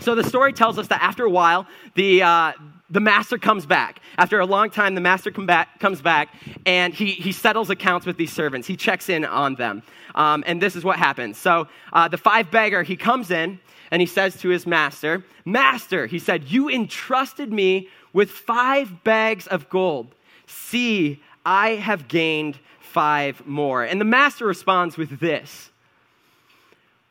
So 0.00 0.14
the 0.14 0.24
story 0.24 0.52
tells 0.52 0.78
us 0.78 0.88
that 0.88 1.02
after 1.02 1.24
a 1.24 1.30
while, 1.30 1.66
the, 1.94 2.22
uh, 2.22 2.52
the 2.88 3.00
master 3.00 3.38
comes 3.38 3.66
back. 3.66 4.00
After 4.18 4.40
a 4.40 4.46
long 4.46 4.70
time, 4.70 4.94
the 4.94 5.00
master 5.00 5.30
back, 5.30 5.78
comes 5.78 6.00
back 6.00 6.34
and 6.64 6.94
he, 6.94 7.12
he 7.12 7.32
settles 7.32 7.70
accounts 7.70 8.06
with 8.06 8.16
these 8.16 8.32
servants. 8.32 8.66
He 8.66 8.76
checks 8.76 9.08
in 9.08 9.24
on 9.24 9.56
them. 9.56 9.82
Um, 10.14 10.42
and 10.46 10.60
this 10.60 10.74
is 10.74 10.84
what 10.84 10.98
happens. 10.98 11.38
So 11.38 11.68
uh, 11.92 12.08
the 12.08 12.16
five 12.16 12.50
bagger, 12.50 12.82
he 12.82 12.96
comes 12.96 13.30
in 13.30 13.60
and 13.90 14.00
he 14.00 14.06
says 14.06 14.36
to 14.40 14.48
his 14.48 14.66
master, 14.66 15.24
Master, 15.44 16.06
he 16.06 16.18
said, 16.18 16.50
You 16.50 16.68
entrusted 16.68 17.52
me 17.52 17.88
with 18.12 18.30
five 18.30 19.04
bags 19.04 19.46
of 19.46 19.68
gold. 19.68 20.14
See, 20.46 21.22
I 21.44 21.70
have 21.70 22.08
gained 22.08 22.58
five 22.80 23.46
more. 23.46 23.84
And 23.84 24.00
the 24.00 24.04
master 24.04 24.46
responds 24.46 24.96
with 24.96 25.20
this 25.20 25.70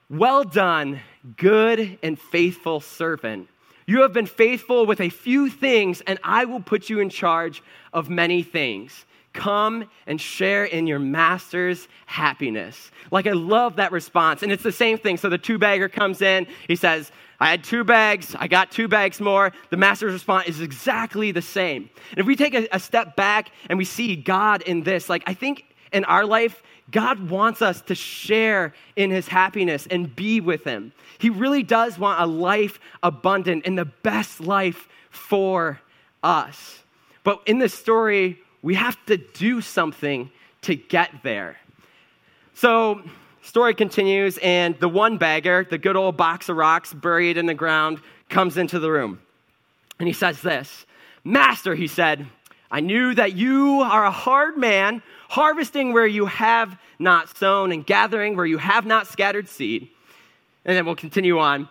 Well 0.10 0.44
done, 0.44 1.00
good 1.38 1.98
and 2.04 2.20
faithful 2.20 2.82
servant. 2.82 3.48
You 3.86 4.04
have 4.04 4.14
been 4.14 4.28
faithful 4.28 4.86
with 4.86 5.02
a 5.02 5.10
few 5.10 5.50
things, 5.50 6.02
and 6.02 6.20
I 6.24 6.46
will 6.46 6.62
put 6.62 6.90
you 6.90 7.00
in 7.00 7.10
charge 7.10 7.64
of 7.92 8.08
many 8.08 8.44
things. 8.44 9.06
Come 9.34 9.90
and 10.06 10.22
share 10.22 10.66
in 10.66 10.86
your 10.86 11.00
master's 11.00 11.88
happiness. 12.06 12.92
Like, 13.10 13.26
I 13.26 13.32
love 13.32 13.78
that 13.78 13.92
response. 13.92 14.44
And 14.44 14.52
it's 14.52 14.64
the 14.64 14.72
same 14.72 14.98
thing. 14.98 15.18
So 15.18 15.30
the 15.30 15.38
two 15.38 15.58
bagger 15.58 15.90
comes 15.90 16.22
in, 16.22 16.46
he 16.68 16.76
says, 16.76 17.12
I 17.40 17.50
had 17.50 17.64
two 17.64 17.84
bags, 17.84 18.36
I 18.38 18.48
got 18.48 18.72
two 18.72 18.88
bags 18.88 19.22
more. 19.22 19.54
The 19.70 19.78
master's 19.78 20.14
response 20.14 20.48
is 20.48 20.62
exactly 20.62 21.32
the 21.32 21.42
same. 21.42 21.90
And 22.12 22.20
if 22.20 22.26
we 22.26 22.36
take 22.36 22.54
a, 22.54 22.68
a 22.72 22.80
step 22.80 23.16
back 23.16 23.52
and 23.70 23.78
we 23.78 23.86
see 23.86 24.16
God 24.16 24.62
in 24.64 24.84
this, 24.84 25.08
like, 25.08 25.24
I 25.26 25.34
think 25.34 25.64
in 25.94 26.04
our 26.06 26.26
life, 26.26 26.62
God 26.92 27.30
wants 27.30 27.62
us 27.62 27.82
to 27.84 27.96
share 27.96 28.74
in 28.96 29.12
his 29.12 29.28
happiness 29.28 29.88
and 29.90 30.14
be 30.16 30.42
with 30.42 30.64
him. 30.64 30.92
He 31.18 31.30
really 31.30 31.64
does 31.64 31.98
want 31.98 32.20
a 32.20 32.26
life 32.26 32.80
abundant 33.04 33.66
and 33.66 33.78
the 33.78 33.86
best 33.86 34.42
life 34.42 34.88
for 35.10 35.80
us. 36.24 36.80
But 37.24 37.42
in 37.46 37.60
this 37.60 37.74
story, 37.74 38.40
we 38.62 38.76
have 38.76 38.98
to 39.06 39.18
do 39.18 39.62
something 39.62 40.32
to 40.64 40.76
get 40.76 41.24
there. 41.24 41.58
So, 42.54 43.02
story 43.42 43.74
continues, 43.74 44.38
and 44.40 44.80
the 44.80 44.90
one 44.90 45.18
bagger, 45.18 45.66
the 45.70 45.78
good 45.78 45.96
old 45.96 46.18
box 46.18 46.50
of 46.50 46.58
rocks 46.58 46.94
buried 46.94 47.38
in 47.38 47.46
the 47.46 47.54
ground, 47.54 48.00
comes 48.30 48.58
into 48.58 48.80
the 48.80 48.92
room. 48.92 49.20
And 50.00 50.08
he 50.08 50.14
says 50.14 50.42
this 50.42 50.86
Master, 51.24 51.76
he 51.76 51.88
said, 51.88 52.26
I 52.72 52.82
knew 52.82 53.14
that 53.16 53.34
you 53.34 53.82
are 53.82 54.06
a 54.06 54.12
hard 54.12 54.58
man, 54.58 55.02
harvesting 55.28 55.94
where 55.94 56.06
you 56.06 56.26
have 56.28 56.78
not 57.00 57.36
sown 57.36 57.72
and 57.72 57.86
gathering 57.86 58.36
where 58.36 58.46
you 58.46 58.58
have 58.58 58.86
not 58.86 59.08
scattered 59.08 59.48
seed. 59.48 59.90
And 60.66 60.78
then 60.78 60.86
we'll 60.86 60.96
continue 60.96 61.40
on. 61.40 61.68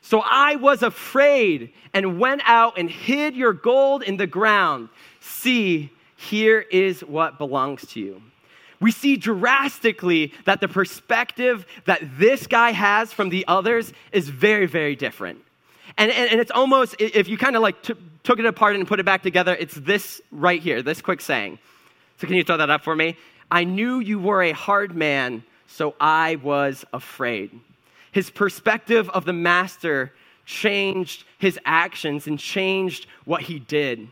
So 0.00 0.22
I 0.24 0.56
was 0.56 0.82
afraid 0.82 1.72
and 1.92 2.18
went 2.18 2.42
out 2.44 2.78
and 2.78 2.90
hid 2.90 3.36
your 3.36 3.52
gold 3.52 4.02
in 4.02 4.16
the 4.16 4.26
ground. 4.26 4.88
See, 5.20 5.90
here 6.16 6.60
is 6.60 7.02
what 7.02 7.38
belongs 7.38 7.86
to 7.88 8.00
you. 8.00 8.22
We 8.82 8.90
see 8.90 9.16
drastically 9.16 10.32
that 10.44 10.60
the 10.60 10.68
perspective 10.68 11.64
that 11.86 12.00
this 12.18 12.46
guy 12.46 12.72
has 12.72 13.12
from 13.12 13.30
the 13.30 13.44
others 13.46 13.92
is 14.10 14.28
very, 14.28 14.66
very 14.66 14.96
different. 14.96 15.40
And, 15.96 16.10
and, 16.10 16.30
and 16.32 16.40
it's 16.40 16.50
almost, 16.50 16.96
if 16.98 17.28
you 17.28 17.38
kind 17.38 17.54
of 17.54 17.62
like 17.62 17.80
t- 17.82 17.94
took 18.24 18.38
it 18.38 18.44
apart 18.44 18.74
and 18.74 18.86
put 18.86 18.98
it 18.98 19.06
back 19.06 19.22
together, 19.22 19.56
it's 19.58 19.74
this 19.74 20.20
right 20.32 20.60
here, 20.60 20.82
this 20.82 21.00
quick 21.00 21.20
saying. 21.20 21.58
So 22.18 22.26
can 22.26 22.36
you 22.36 22.44
throw 22.44 22.56
that 22.56 22.70
up 22.70 22.82
for 22.82 22.96
me? 22.96 23.16
I 23.50 23.64
knew 23.64 24.00
you 24.00 24.18
were 24.18 24.42
a 24.42 24.52
hard 24.52 24.96
man, 24.96 25.44
so 25.66 25.94
I 26.00 26.36
was 26.36 26.84
afraid. 26.92 27.52
His 28.10 28.30
perspective 28.30 29.08
of 29.10 29.24
the 29.24 29.32
master 29.32 30.12
changed 30.44 31.24
his 31.38 31.58
actions 31.64 32.26
and 32.26 32.38
changed 32.38 33.06
what 33.26 33.42
he 33.42 33.58
did. 33.60 34.08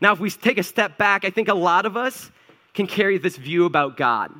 Now, 0.00 0.12
if 0.12 0.20
we 0.20 0.30
take 0.30 0.58
a 0.58 0.62
step 0.62 0.98
back, 0.98 1.24
I 1.24 1.30
think 1.30 1.48
a 1.48 1.54
lot 1.54 1.84
of 1.84 1.96
us 1.96 2.30
can 2.74 2.86
carry 2.86 3.18
this 3.18 3.36
view 3.36 3.64
about 3.64 3.96
God. 3.96 4.32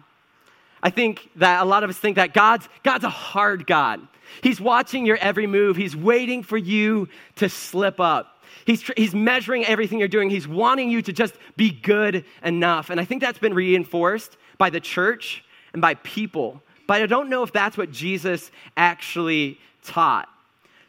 I 0.82 0.90
think 0.90 1.30
that 1.36 1.62
a 1.62 1.64
lot 1.64 1.82
of 1.82 1.90
us 1.90 1.96
think 1.96 2.16
that 2.16 2.34
God's, 2.34 2.68
God's 2.82 3.04
a 3.04 3.08
hard 3.08 3.66
God. 3.66 4.06
He's 4.42 4.60
watching 4.60 5.06
your 5.06 5.16
every 5.16 5.46
move, 5.46 5.76
He's 5.76 5.96
waiting 5.96 6.42
for 6.42 6.58
you 6.58 7.08
to 7.36 7.48
slip 7.48 8.00
up. 8.00 8.30
He's, 8.66 8.82
he's 8.96 9.14
measuring 9.14 9.64
everything 9.64 9.98
you're 9.98 10.08
doing. 10.08 10.30
He's 10.30 10.48
wanting 10.48 10.90
you 10.90 11.02
to 11.02 11.12
just 11.12 11.34
be 11.56 11.70
good 11.70 12.24
enough. 12.42 12.88
And 12.88 12.98
I 12.98 13.04
think 13.04 13.20
that's 13.20 13.38
been 13.38 13.52
reinforced 13.52 14.36
by 14.56 14.70
the 14.70 14.80
church 14.80 15.44
and 15.72 15.82
by 15.82 15.94
people. 15.94 16.62
But 16.86 17.02
I 17.02 17.06
don't 17.06 17.28
know 17.28 17.42
if 17.42 17.52
that's 17.52 17.76
what 17.76 17.90
Jesus 17.90 18.50
actually 18.76 19.58
taught. 19.82 20.28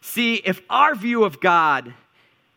See, 0.02 0.36
if 0.36 0.62
our 0.70 0.96
view 0.96 1.24
of 1.24 1.42
God 1.42 1.94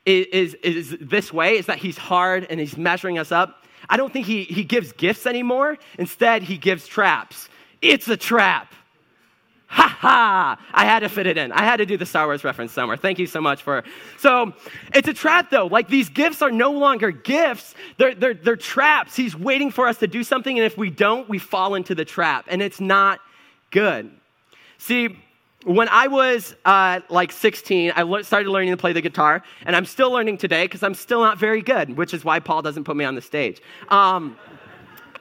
is, 0.05 0.27
is, 0.27 0.55
is 0.55 0.97
this 1.01 1.33
way, 1.33 1.57
is 1.57 1.67
that 1.67 1.79
he's 1.79 1.99
hard 1.99 2.47
and 2.51 2.61
he's 2.61 2.77
measuring 2.77 3.19
us 3.19 3.33
up, 3.33 3.65
I 3.89 3.97
don't 3.97 4.13
think 4.13 4.27
he, 4.27 4.45
he 4.45 4.65
gives 4.65 4.93
gifts 4.93 5.27
anymore. 5.27 5.79
Instead, 5.99 6.43
he 6.43 6.57
gives 6.59 6.87
traps. 6.87 7.49
It's 7.83 8.09
a 8.09 8.17
trap. 8.17 8.75
Ha 9.71 9.87
ha! 9.87 10.59
I 10.73 10.87
had 10.87 11.01
to 11.01 11.11
fit 11.11 11.27
it 11.27 11.37
in. 11.37 11.53
I 11.53 11.63
had 11.63 11.77
to 11.77 11.85
do 11.85 11.99
the 11.99 12.07
Star 12.07 12.25
Wars 12.27 12.43
reference 12.43 12.73
somewhere. 12.73 12.97
Thank 12.97 13.19
you 13.19 13.27
so 13.27 13.41
much 13.43 13.63
for. 13.63 13.85
So 14.17 14.55
it's 14.95 15.09
a 15.09 15.13
trap, 15.13 15.51
though. 15.51 15.67
Like 15.67 15.89
these 15.89 16.09
gifts 16.09 16.41
are 16.41 16.51
no 16.51 16.73
longer 16.73 17.11
gifts; 17.11 17.75
they're 17.99 18.15
they're 18.15 18.33
they're 18.33 18.57
traps. 18.57 19.15
He's 19.15 19.37
waiting 19.37 19.71
for 19.71 19.87
us 19.87 19.99
to 19.99 20.07
do 20.07 20.25
something, 20.25 20.59
and 20.59 20.65
if 20.65 20.79
we 20.79 20.89
don't, 20.89 21.29
we 21.29 21.39
fall 21.39 21.75
into 21.75 21.95
the 21.95 22.07
trap, 22.07 22.47
and 22.49 22.63
it's 22.63 22.81
not 22.81 23.21
good. 23.71 24.11
See, 24.79 25.19
when 25.65 25.89
I 25.89 26.07
was 26.07 26.55
uh, 26.65 27.01
like 27.09 27.33
16, 27.33 27.93
I 27.97 28.23
started 28.23 28.51
learning 28.51 28.71
to 28.71 28.77
play 28.77 28.93
the 28.93 29.01
guitar, 29.01 29.43
and 29.67 29.75
I'm 29.75 29.85
still 29.85 30.11
learning 30.11 30.39
today 30.39 30.65
because 30.65 30.83
I'm 30.83 30.95
still 30.95 31.21
not 31.21 31.39
very 31.39 31.63
good, 31.63 31.97
which 31.97 32.15
is 32.15 32.25
why 32.25 32.41
Paul 32.41 32.63
doesn't 32.63 32.85
put 32.85 32.97
me 32.97 33.05
on 33.05 33.15
the 33.15 33.23
stage. 33.23 33.61
Um, 33.89 34.37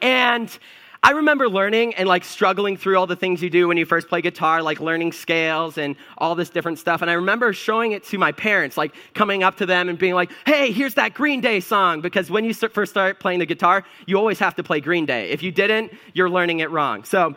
and 0.02 0.58
I 1.04 1.12
remember 1.12 1.48
learning 1.48 1.96
and 1.96 2.08
like 2.08 2.24
struggling 2.24 2.76
through 2.78 2.98
all 2.98 3.08
the 3.08 3.16
things 3.16 3.42
you 3.42 3.50
do 3.50 3.68
when 3.68 3.78
you 3.78 3.86
first 3.86 4.10
play 4.10 4.22
guitar, 4.22 4.62
like 4.62 4.80
learning 4.80 5.12
scales 5.12 5.78
and 5.78 5.96
all 6.18 6.36
this 6.36 6.50
different 6.50 6.80
stuff. 6.80 7.02
And 7.02 7.10
I 7.10 7.14
remember 7.14 7.54
showing 7.54 7.92
it 7.92 8.04
to 8.06 8.18
my 8.18 8.32
parents, 8.32 8.78
like 8.78 8.94
coming 9.14 9.44
up 9.44 9.58
to 9.58 9.66
them 9.66 9.90
and 9.90 9.98
being 9.98 10.16
like, 10.16 10.32
hey, 10.46 10.72
here's 10.72 10.96
that 10.96 11.14
Green 11.14 11.40
Day 11.40 11.60
song. 11.60 12.02
Because 12.02 12.30
when 12.30 12.46
you 12.46 12.54
first 12.54 12.92
start 12.92 13.20
playing 13.20 13.40
the 13.40 13.46
guitar, 13.46 13.86
you 14.06 14.18
always 14.18 14.40
have 14.40 14.56
to 14.56 14.64
play 14.64 14.82
Green 14.82 15.06
Day. 15.06 15.30
If 15.30 15.44
you 15.44 15.52
didn't, 15.52 15.94
you're 16.14 16.30
learning 16.30 16.60
it 16.60 16.72
wrong. 16.72 17.04
So 17.04 17.36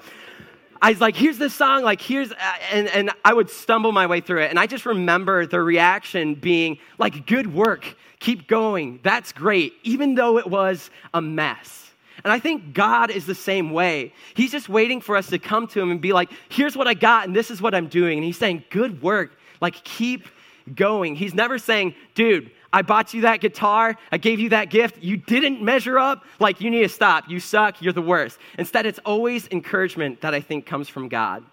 I 0.83 0.91
was 0.91 1.01
like, 1.01 1.15
here's 1.15 1.37
this 1.37 1.53
song, 1.53 1.83
like, 1.83 2.01
here's, 2.01 2.33
uh, 2.33 2.37
and, 2.73 2.89
and 2.89 3.11
I 3.25 3.35
would 3.35 3.51
stumble 3.51 3.93
my 3.93 4.07
way 4.07 4.21
through 4.21 4.43
it. 4.43 4.51
And 4.51 4.59
I 4.59 4.67
just 4.67 4.87
remember 4.87 5.47
the 5.47 5.61
reaction 5.61 6.35
being 6.35 6.79
like, 6.99 7.27
good 7.27 7.53
work, 7.53 7.97
keep 8.19 8.49
going, 8.49 9.01
that's 9.03 9.33
great, 9.33 9.75
even 9.83 10.15
though 10.15 10.39
it 10.39 10.47
was 10.47 10.91
a 11.13 11.21
mess. 11.21 11.91
And 12.25 12.33
I 12.33 12.39
think 12.39 12.73
God 12.75 13.11
is 13.11 13.27
the 13.27 13.35
same 13.35 13.71
way. 13.73 14.15
He's 14.35 14.53
just 14.53 14.69
waiting 14.69 15.01
for 15.01 15.17
us 15.17 15.29
to 15.29 15.39
come 15.39 15.67
to 15.69 15.81
Him 15.81 15.91
and 15.91 16.01
be 16.01 16.13
like, 16.13 16.31
here's 16.49 16.77
what 16.77 16.87
I 16.87 16.95
got, 16.95 17.27
and 17.27 17.37
this 17.37 17.51
is 17.51 17.61
what 17.61 17.75
I'm 17.75 17.89
doing. 17.89 18.19
And 18.19 18.25
He's 18.25 18.39
saying, 18.39 18.65
good 18.71 19.03
work, 19.03 19.39
like, 19.61 19.75
keep 19.85 20.29
going. 20.75 21.15
He's 21.15 21.35
never 21.35 21.59
saying, 21.59 21.95
dude, 22.15 22.51
I 22.73 22.83
bought 22.83 23.13
you 23.15 23.23
that 23.23 23.41
guitar. 23.41 23.97
I 24.13 24.19
gave 24.19 24.39
you 24.39 24.51
that 24.51 24.71
gift. 24.71 25.03
You 25.03 25.17
didn't 25.17 25.61
measure 25.61 25.99
up. 25.99 26.25
Like, 26.39 26.61
you 26.61 26.71
need 26.71 26.83
to 26.83 26.89
stop. 26.89 27.29
You 27.29 27.41
suck. 27.41 27.83
You're 27.83 27.93
the 27.93 28.03
worst. 28.03 28.39
Instead, 28.59 28.87
it's 28.87 29.01
always 29.01 29.49
encouragement 29.49 30.21
that 30.21 30.35
I 30.35 30.41
think 30.41 30.67
comes 30.67 30.89
from 30.89 31.09
God. 31.09 31.45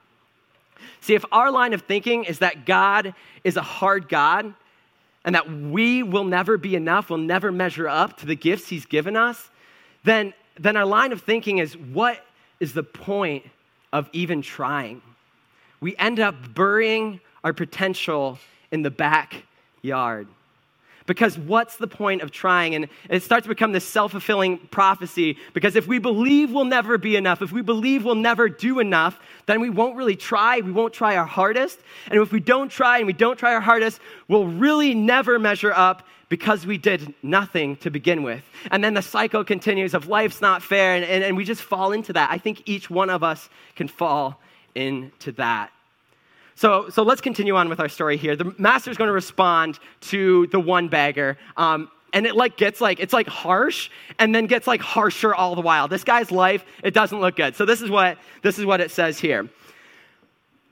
See, 1.02 1.16
if 1.16 1.26
our 1.32 1.52
line 1.52 1.74
of 1.74 1.82
thinking 1.82 2.26
is 2.26 2.40
that 2.40 2.66
God 2.66 3.16
is 3.44 3.58
a 3.58 3.62
hard 3.62 4.10
God 4.10 4.54
and 5.26 5.34
that 5.34 5.52
we 5.52 6.04
will 6.04 6.24
never 6.24 6.58
be 6.58 6.76
enough, 6.76 7.10
will 7.10 7.18
never 7.18 7.52
measure 7.52 7.88
up 7.88 8.18
to 8.18 8.26
the 8.26 8.36
gifts 8.36 8.68
He's 8.68 8.86
given 8.86 9.18
us, 9.18 9.50
then, 10.04 10.34
then 10.60 10.78
our 10.78 10.86
line 10.86 11.12
of 11.12 11.22
thinking 11.22 11.58
is 11.58 11.76
what 11.76 12.24
is 12.60 12.74
the 12.74 12.84
point 12.84 13.44
of 13.92 14.08
even 14.14 14.42
trying? 14.42 15.02
We 15.80 15.96
end 15.98 16.20
up 16.20 16.54
burying 16.54 17.22
our 17.44 17.54
potential 17.54 18.38
in 18.72 18.84
the 18.84 18.92
backyard. 18.92 20.28
Because 21.08 21.40
what's 21.40 21.78
the 21.78 21.88
point 21.88 22.22
of 22.22 22.32
trying? 22.32 22.76
And 22.76 22.90
it 23.10 23.24
starts 23.24 23.46
to 23.46 23.50
become 23.50 23.72
this 23.72 23.88
self 23.88 24.12
fulfilling 24.12 24.60
prophecy. 24.60 25.38
Because 25.54 25.76
if 25.76 25.88
we 25.88 25.98
believe 25.98 26.52
we'll 26.52 26.66
never 26.66 26.98
be 26.98 27.16
enough, 27.16 27.42
if 27.42 27.52
we 27.52 27.62
believe 27.62 28.06
we'll 28.06 28.16
never 28.16 28.50
do 28.50 28.80
enough, 28.80 29.20
then 29.48 29.62
we 29.62 29.70
won't 29.70 29.96
really 29.96 30.18
try. 30.18 30.60
We 30.60 30.72
won't 30.72 30.94
try 30.94 31.16
our 31.16 31.26
hardest. 31.26 31.80
And 32.12 32.22
if 32.22 32.32
we 32.32 32.42
don't 32.42 32.70
try 32.70 32.98
and 32.98 33.08
we 33.08 33.14
don't 33.14 33.40
try 33.40 33.56
our 33.56 33.62
hardest, 33.62 34.00
we'll 34.28 34.48
really 34.48 34.94
never 34.94 35.40
measure 35.40 35.74
up 35.74 36.06
because 36.30 36.66
we 36.66 36.78
did 36.78 37.14
nothing 37.24 37.78
to 37.78 37.90
begin 37.90 38.22
with. 38.22 38.44
And 38.70 38.84
then 38.84 38.94
the 38.94 39.02
cycle 39.02 39.46
continues 39.46 39.94
of 39.94 40.08
life's 40.08 40.42
not 40.42 40.62
fair, 40.62 40.96
and, 40.96 41.06
and, 41.06 41.24
and 41.24 41.38
we 41.38 41.46
just 41.46 41.62
fall 41.62 41.94
into 41.94 42.12
that. 42.14 42.30
I 42.30 42.38
think 42.38 42.64
each 42.66 42.90
one 42.90 43.10
of 43.10 43.24
us 43.24 43.50
can 43.78 43.88
fall 43.88 44.42
into 44.76 45.32
that. 45.34 45.72
So, 46.58 46.90
so 46.90 47.04
let's 47.04 47.22
continue 47.22 47.56
on 47.56 47.70
with 47.70 47.80
our 47.80 47.88
story 47.88 48.18
here. 48.18 48.36
The 48.36 48.52
master's 48.58 48.98
going 48.98 49.10
to 49.10 49.14
respond 49.14 49.78
to 50.02 50.48
the 50.48 50.60
one 50.60 50.88
bagger. 50.88 51.38
Um, 51.56 51.92
and 52.14 52.26
it 52.26 52.36
like 52.36 52.58
gets 52.58 52.82
like 52.82 53.00
it's 53.00 53.14
like 53.14 53.28
harsh 53.28 53.92
and 54.18 54.34
then 54.34 54.48
gets 54.48 54.66
like 54.66 54.82
harsher 54.82 55.36
all 55.36 55.54
the 55.54 55.62
while. 55.62 55.88
This 55.88 56.04
guy's 56.04 56.32
life 56.32 56.66
it 56.84 56.96
doesn't 56.96 57.20
look 57.20 57.36
good. 57.36 57.56
So 57.56 57.64
this 57.64 57.80
is 57.84 57.92
what 57.92 58.18
this 58.42 58.58
is 58.58 58.66
what 58.66 58.82
it 58.82 58.90
says 58.90 59.20
here. 59.20 59.48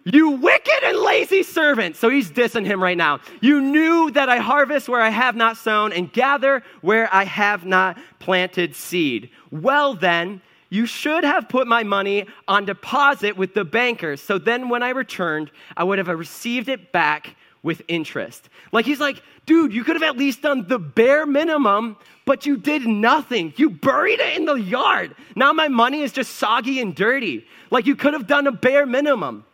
You 0.05 0.31
wicked 0.31 0.83
and 0.83 0.97
lazy 0.97 1.43
servant. 1.43 1.97
So 1.97 2.09
he's 2.09 2.31
dissing 2.31 2.65
him 2.65 2.81
right 2.81 2.97
now. 2.97 3.19
You 3.41 3.61
knew 3.61 4.09
that 4.11 4.27
i 4.27 4.37
harvest 4.37 4.89
where 4.89 5.01
i 5.01 5.09
have 5.09 5.35
not 5.35 5.55
sown 5.55 5.93
and 5.93 6.11
gather 6.11 6.63
where 6.81 7.13
i 7.13 7.25
have 7.25 7.63
not 7.63 7.99
planted 8.17 8.75
seed. 8.75 9.29
Well 9.51 9.93
then 9.93 10.41
you 10.69 10.85
should 10.85 11.23
have 11.23 11.47
put 11.49 11.67
my 11.67 11.83
money 11.83 12.25
on 12.47 12.65
deposit 12.65 13.37
with 13.37 13.53
the 13.53 13.65
bankers. 13.65 14.21
So 14.21 14.37
then 14.37 14.69
when 14.69 14.83
I 14.83 14.89
returned, 14.89 15.51
I 15.77 15.83
would 15.83 15.97
have 15.97 16.07
received 16.07 16.69
it 16.69 16.91
back 16.91 17.35
with 17.63 17.81
interest. 17.87 18.49
Like 18.71 18.85
he's 18.85 18.99
like, 18.99 19.21
dude, 19.45 19.73
you 19.73 19.83
could 19.83 19.95
have 19.95 20.03
at 20.03 20.17
least 20.17 20.43
done 20.43 20.67
the 20.67 20.79
bare 20.79 21.25
minimum, 21.25 21.97
but 22.25 22.45
you 22.45 22.57
did 22.57 22.85
nothing. 22.85 23.53
You 23.57 23.71
buried 23.71 24.19
it 24.19 24.37
in 24.37 24.45
the 24.45 24.55
yard. 24.55 25.15
Now 25.35 25.51
my 25.51 25.67
money 25.67 26.01
is 26.01 26.11
just 26.11 26.35
soggy 26.35 26.79
and 26.79 26.95
dirty. 26.95 27.47
Like 27.71 27.85
you 27.85 27.95
could 27.95 28.13
have 28.13 28.27
done 28.27 28.47
a 28.47 28.51
bare 28.51 28.85
minimum. 28.85 29.45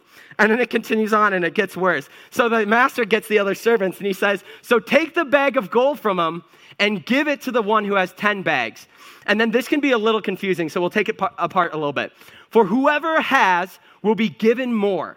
And 0.42 0.52
then 0.52 0.60
it 0.60 0.72
continues 0.72 1.14
on 1.14 1.34
and 1.34 1.46
it 1.46 1.54
gets 1.54 1.78
worse. 1.78 2.10
So 2.32 2.50
the 2.50 2.66
master 2.66 3.06
gets 3.06 3.28
the 3.28 3.38
other 3.38 3.54
servants 3.54 4.00
and 4.00 4.08
he 4.08 4.14
says, 4.14 4.44
So 4.64 4.80
take 4.80 5.14
the 5.14 5.24
bag 5.24 5.56
of 5.56 5.70
gold 5.70 6.00
from 6.00 6.18
them 6.18 6.44
and 6.80 7.06
give 7.06 7.28
it 7.28 7.42
to 7.42 7.52
the 7.52 7.62
one 7.62 7.86
who 7.86 7.94
has 7.94 8.12
10 8.14 8.42
bags. 8.42 8.88
And 9.28 9.40
then 9.40 9.52
this 9.52 9.68
can 9.68 9.82
be 9.82 9.92
a 9.92 10.00
little 10.00 10.20
confusing, 10.20 10.68
so 10.68 10.82
we'll 10.82 10.90
take 10.90 11.10
it 11.10 11.20
apart 11.38 11.76
a 11.76 11.78
little 11.78 11.94
bit. 11.94 12.12
For 12.50 12.66
whoever 12.66 13.22
has 13.22 13.78
will 14.02 14.16
be 14.16 14.30
given 14.30 14.74
more. 14.74 15.16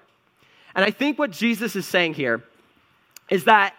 And 0.75 0.85
I 0.85 0.91
think 0.91 1.19
what 1.19 1.31
Jesus 1.31 1.75
is 1.75 1.87
saying 1.87 2.15
here 2.15 2.45
is 3.31 3.45
that 3.45 3.75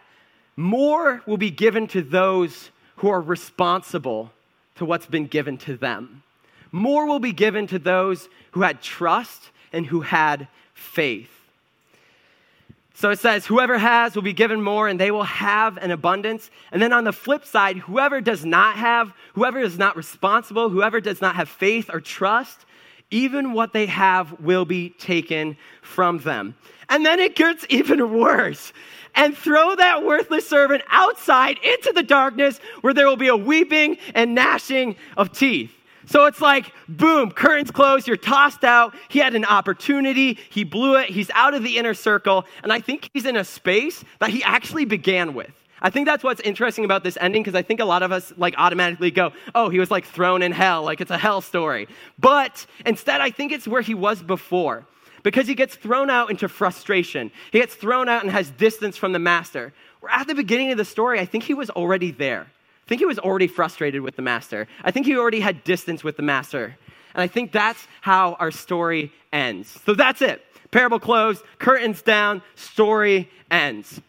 more 0.55 1.21
will 1.27 1.37
be 1.37 1.51
given 1.51 1.85
to 1.89 2.01
those 2.01 2.71
who 2.95 3.09
are 3.09 3.21
responsible 3.21 4.31
to 4.77 4.85
what's 4.85 5.05
been 5.05 5.27
given 5.27 5.59
to 5.59 5.77
them. 5.77 6.23
More 6.71 7.05
will 7.05 7.19
be 7.19 7.33
given 7.33 7.67
to 7.67 7.77
those 7.77 8.29
who 8.53 8.63
had 8.63 8.81
trust 8.81 9.51
and 9.71 9.85
who 9.85 10.01
had 10.01 10.47
faith. 10.73 11.34
So 12.97 13.09
it 13.09 13.19
says, 13.19 13.45
whoever 13.45 13.77
has 13.77 14.15
will 14.15 14.21
be 14.21 14.31
given 14.31 14.61
more 14.61 14.87
and 14.87 14.97
they 14.97 15.11
will 15.11 15.23
have 15.23 15.77
an 15.77 15.91
abundance. 15.91 16.49
And 16.71 16.81
then 16.81 16.93
on 16.93 17.03
the 17.03 17.11
flip 17.11 17.43
side, 17.43 17.77
whoever 17.77 18.21
does 18.21 18.45
not 18.45 18.77
have, 18.77 19.13
whoever 19.33 19.59
is 19.59 19.77
not 19.77 19.97
responsible, 19.97 20.69
whoever 20.69 21.01
does 21.01 21.19
not 21.19 21.35
have 21.35 21.49
faith 21.49 21.89
or 21.91 21.99
trust, 21.99 22.65
even 23.11 23.51
what 23.51 23.73
they 23.73 23.85
have 23.87 24.39
will 24.39 24.63
be 24.63 24.91
taken 24.91 25.57
from 25.81 26.19
them. 26.19 26.55
And 26.87 27.05
then 27.05 27.19
it 27.19 27.35
gets 27.35 27.65
even 27.69 28.17
worse. 28.17 28.71
And 29.13 29.35
throw 29.35 29.75
that 29.75 30.05
worthless 30.05 30.47
servant 30.47 30.83
outside 30.89 31.57
into 31.63 31.91
the 31.93 32.03
darkness 32.03 32.59
where 32.79 32.93
there 32.93 33.07
will 33.07 33.17
be 33.17 33.27
a 33.27 33.35
weeping 33.35 33.97
and 34.13 34.33
gnashing 34.33 34.95
of 35.17 35.33
teeth. 35.33 35.73
So 36.05 36.25
it's 36.25 36.41
like, 36.41 36.71
boom, 36.87 37.31
curtains 37.31 37.71
closed, 37.71 38.07
you're 38.07 38.17
tossed 38.17 38.63
out. 38.63 38.95
He 39.09 39.19
had 39.19 39.35
an 39.35 39.45
opportunity, 39.45 40.37
he 40.49 40.63
blew 40.63 40.95
it, 40.95 41.09
he's 41.09 41.29
out 41.31 41.53
of 41.53 41.63
the 41.63 41.77
inner 41.77 41.93
circle, 41.93 42.45
and 42.63 42.71
I 42.71 42.79
think 42.79 43.09
he's 43.13 43.25
in 43.25 43.35
a 43.35 43.43
space 43.43 44.03
that 44.19 44.29
he 44.29 44.43
actually 44.43 44.85
began 44.85 45.33
with. 45.33 45.51
I 45.81 45.89
think 45.89 46.07
that's 46.07 46.23
what's 46.23 46.41
interesting 46.41 46.85
about 46.85 47.03
this 47.03 47.17
ending 47.19 47.43
because 47.43 47.55
I 47.55 47.61
think 47.61 47.79
a 47.79 47.85
lot 47.85 48.01
of 48.01 48.11
us 48.11 48.33
like 48.37 48.55
automatically 48.57 49.11
go, 49.11 49.33
oh, 49.53 49.69
he 49.69 49.77
was 49.77 49.91
like 49.91 50.05
thrown 50.05 50.41
in 50.41 50.51
hell, 50.51 50.83
like 50.83 51.01
it's 51.01 51.11
a 51.11 51.17
hell 51.17 51.41
story. 51.41 51.87
But 52.17 52.65
instead, 52.85 53.21
I 53.21 53.29
think 53.29 53.51
it's 53.51 53.67
where 53.67 53.81
he 53.81 53.93
was 53.93 54.23
before 54.23 54.85
because 55.21 55.47
he 55.47 55.55
gets 55.55 55.75
thrown 55.75 56.09
out 56.09 56.29
into 56.29 56.47
frustration. 56.47 57.31
He 57.51 57.59
gets 57.59 57.75
thrown 57.75 58.07
out 58.07 58.23
and 58.23 58.31
has 58.31 58.51
distance 58.51 58.95
from 58.95 59.11
the 59.11 59.19
master. 59.19 59.73
Where 59.99 60.11
at 60.11 60.27
the 60.27 60.35
beginning 60.35 60.71
of 60.71 60.77
the 60.77 60.85
story, 60.85 61.19
I 61.19 61.25
think 61.25 61.43
he 61.43 61.53
was 61.53 61.69
already 61.71 62.11
there. 62.11 62.47
I 62.85 62.87
think 62.87 62.99
he 62.99 63.05
was 63.05 63.17
already 63.17 63.47
frustrated 63.47 64.01
with 64.01 64.15
the 64.15 64.21
master. 64.21 64.67
I 64.83 64.91
think 64.91 65.07
he 65.07 65.17
already 65.17 65.39
had 65.39 65.63
distance 65.63 66.03
with 66.03 66.17
the 66.17 66.23
master. 66.23 66.77
And 67.15 67.21
I 67.21 67.27
think 67.27 67.51
that's 67.51 67.87
how 68.01 68.33
our 68.33 68.51
story 68.51 69.11
ends. 69.33 69.79
So 69.85 69.95
that's 69.95 70.21
it. 70.21 70.43
Parable 70.69 70.99
closed, 70.99 71.43
curtains 71.57 72.01
down, 72.01 72.43
story 72.55 73.29
ends. 73.49 74.01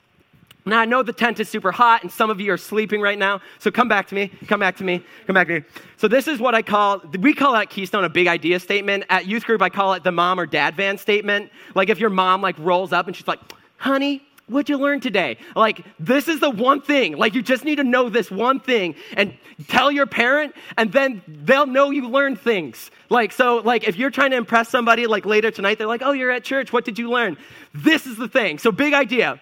Now, 0.68 0.80
I 0.80 0.84
know 0.84 1.04
the 1.04 1.12
tent 1.12 1.38
is 1.38 1.48
super 1.48 1.70
hot 1.70 2.02
and 2.02 2.10
some 2.10 2.28
of 2.28 2.40
you 2.40 2.52
are 2.52 2.58
sleeping 2.58 3.00
right 3.00 3.16
now, 3.16 3.40
so 3.60 3.70
come 3.70 3.86
back 3.86 4.08
to 4.08 4.16
me, 4.16 4.32
come 4.48 4.58
back 4.58 4.76
to 4.78 4.84
me, 4.84 5.02
come 5.26 5.34
back 5.34 5.46
to 5.46 5.60
me. 5.60 5.66
So, 5.96 6.08
this 6.08 6.26
is 6.26 6.40
what 6.40 6.56
I 6.56 6.62
call, 6.62 7.00
we 7.20 7.34
call 7.34 7.52
that 7.52 7.70
Keystone 7.70 8.02
a 8.02 8.08
big 8.08 8.26
idea 8.26 8.58
statement. 8.58 9.04
At 9.08 9.26
youth 9.26 9.44
group, 9.44 9.62
I 9.62 9.68
call 9.68 9.94
it 9.94 10.02
the 10.02 10.10
mom 10.10 10.40
or 10.40 10.44
dad 10.44 10.74
van 10.74 10.98
statement. 10.98 11.52
Like 11.76 11.88
if 11.88 12.00
your 12.00 12.10
mom 12.10 12.42
like 12.42 12.58
rolls 12.58 12.92
up 12.92 13.06
and 13.06 13.14
she's 13.14 13.28
like, 13.28 13.38
honey, 13.76 14.25
What'd 14.48 14.68
you 14.68 14.78
learn 14.78 15.00
today? 15.00 15.38
Like, 15.56 15.84
this 15.98 16.28
is 16.28 16.38
the 16.38 16.50
one 16.50 16.80
thing. 16.80 17.16
Like, 17.16 17.34
you 17.34 17.42
just 17.42 17.64
need 17.64 17.76
to 17.76 17.84
know 17.84 18.08
this 18.08 18.30
one 18.30 18.60
thing 18.60 18.94
and 19.16 19.36
tell 19.66 19.90
your 19.90 20.06
parent, 20.06 20.54
and 20.76 20.92
then 20.92 21.20
they'll 21.26 21.66
know 21.66 21.90
you 21.90 22.08
learned 22.08 22.40
things. 22.40 22.92
Like, 23.10 23.32
so, 23.32 23.56
like, 23.56 23.88
if 23.88 23.96
you're 23.96 24.10
trying 24.10 24.30
to 24.30 24.36
impress 24.36 24.68
somebody, 24.68 25.08
like 25.08 25.26
later 25.26 25.50
tonight, 25.50 25.78
they're 25.78 25.88
like, 25.88 26.02
oh, 26.02 26.12
you're 26.12 26.30
at 26.30 26.44
church. 26.44 26.72
What 26.72 26.84
did 26.84 26.96
you 26.96 27.10
learn? 27.10 27.36
This 27.74 28.06
is 28.06 28.16
the 28.16 28.28
thing. 28.28 28.58
So, 28.58 28.70
big 28.70 28.94
idea. 28.94 29.40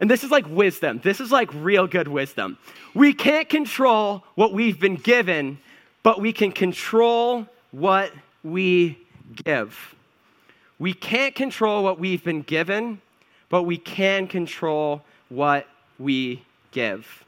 And 0.00 0.10
this 0.10 0.24
is 0.24 0.30
like 0.30 0.48
wisdom. 0.48 1.00
This 1.02 1.20
is 1.20 1.30
like 1.30 1.52
real 1.54 1.86
good 1.86 2.08
wisdom. 2.08 2.56
We 2.94 3.12
can't 3.12 3.48
control 3.48 4.24
what 4.36 4.54
we've 4.54 4.80
been 4.80 4.96
given, 4.96 5.58
but 6.02 6.20
we 6.20 6.32
can 6.32 6.52
control 6.52 7.46
what 7.72 8.10
we 8.42 8.98
give. 9.44 9.94
We 10.78 10.92
can't 10.92 11.34
control 11.34 11.82
what 11.82 11.98
we've 11.98 12.22
been 12.22 12.42
given, 12.42 13.00
but 13.48 13.62
we 13.62 13.76
can 13.76 14.26
control 14.26 15.02
what 15.28 15.66
we 15.98 16.42
give. 16.72 17.24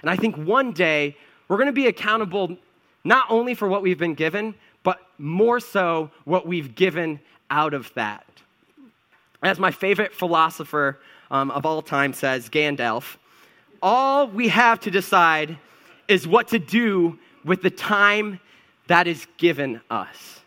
And 0.00 0.10
I 0.10 0.16
think 0.16 0.36
one 0.36 0.72
day 0.72 1.16
we're 1.48 1.56
going 1.56 1.66
to 1.66 1.72
be 1.72 1.86
accountable 1.86 2.56
not 3.04 3.26
only 3.28 3.54
for 3.54 3.68
what 3.68 3.82
we've 3.82 3.98
been 3.98 4.14
given, 4.14 4.54
but 4.82 4.98
more 5.18 5.60
so 5.60 6.10
what 6.24 6.46
we've 6.46 6.74
given 6.74 7.20
out 7.50 7.74
of 7.74 7.92
that. 7.94 8.26
As 9.42 9.58
my 9.58 9.70
favorite 9.70 10.14
philosopher 10.14 10.98
um, 11.30 11.50
of 11.50 11.66
all 11.66 11.82
time 11.82 12.12
says, 12.12 12.48
Gandalf, 12.48 13.16
all 13.82 14.28
we 14.28 14.48
have 14.48 14.78
to 14.80 14.90
decide 14.90 15.58
is 16.06 16.26
what 16.26 16.48
to 16.48 16.58
do 16.58 17.18
with 17.44 17.62
the 17.62 17.70
time 17.70 18.38
that 18.86 19.06
is 19.06 19.26
given 19.38 19.80
us. 19.90 20.40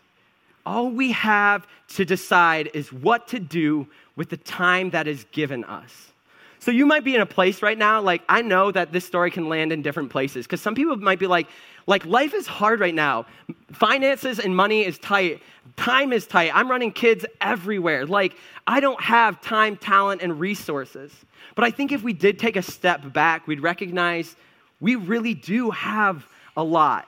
All 0.64 0.90
we 0.90 1.12
have 1.12 1.66
to 1.88 2.04
decide 2.04 2.70
is 2.74 2.92
what 2.92 3.28
to 3.28 3.38
do 3.38 3.86
with 4.16 4.30
the 4.30 4.36
time 4.36 4.90
that 4.90 5.06
is 5.06 5.24
given 5.32 5.64
us. 5.64 6.12
So 6.58 6.70
you 6.72 6.86
might 6.86 7.04
be 7.04 7.14
in 7.14 7.20
a 7.20 7.26
place 7.26 7.62
right 7.62 7.78
now, 7.78 8.00
like 8.00 8.22
I 8.28 8.42
know 8.42 8.72
that 8.72 8.90
this 8.90 9.04
story 9.04 9.30
can 9.30 9.48
land 9.48 9.72
in 9.72 9.82
different 9.82 10.10
places 10.10 10.46
because 10.46 10.60
some 10.60 10.74
people 10.74 10.96
might 10.96 11.20
be 11.20 11.28
like, 11.28 11.46
like 11.86 12.04
life 12.04 12.34
is 12.34 12.46
hard 12.46 12.80
right 12.80 12.94
now. 12.94 13.26
Finances 13.70 14.40
and 14.40 14.56
money 14.56 14.84
is 14.84 14.98
tight. 14.98 15.42
Time 15.76 16.12
is 16.12 16.26
tight. 16.26 16.50
I'm 16.52 16.68
running 16.68 16.90
kids 16.90 17.24
everywhere. 17.40 18.04
Like 18.04 18.36
I 18.66 18.80
don't 18.80 19.00
have 19.00 19.40
time, 19.40 19.76
talent, 19.76 20.22
and 20.22 20.40
resources. 20.40 21.12
But 21.54 21.64
I 21.64 21.70
think 21.70 21.92
if 21.92 22.02
we 22.02 22.12
did 22.12 22.38
take 22.38 22.56
a 22.56 22.62
step 22.62 23.12
back, 23.12 23.46
we'd 23.46 23.60
recognize 23.60 24.34
we 24.80 24.96
really 24.96 25.34
do 25.34 25.70
have 25.70 26.26
a 26.56 26.64
lot. 26.64 27.06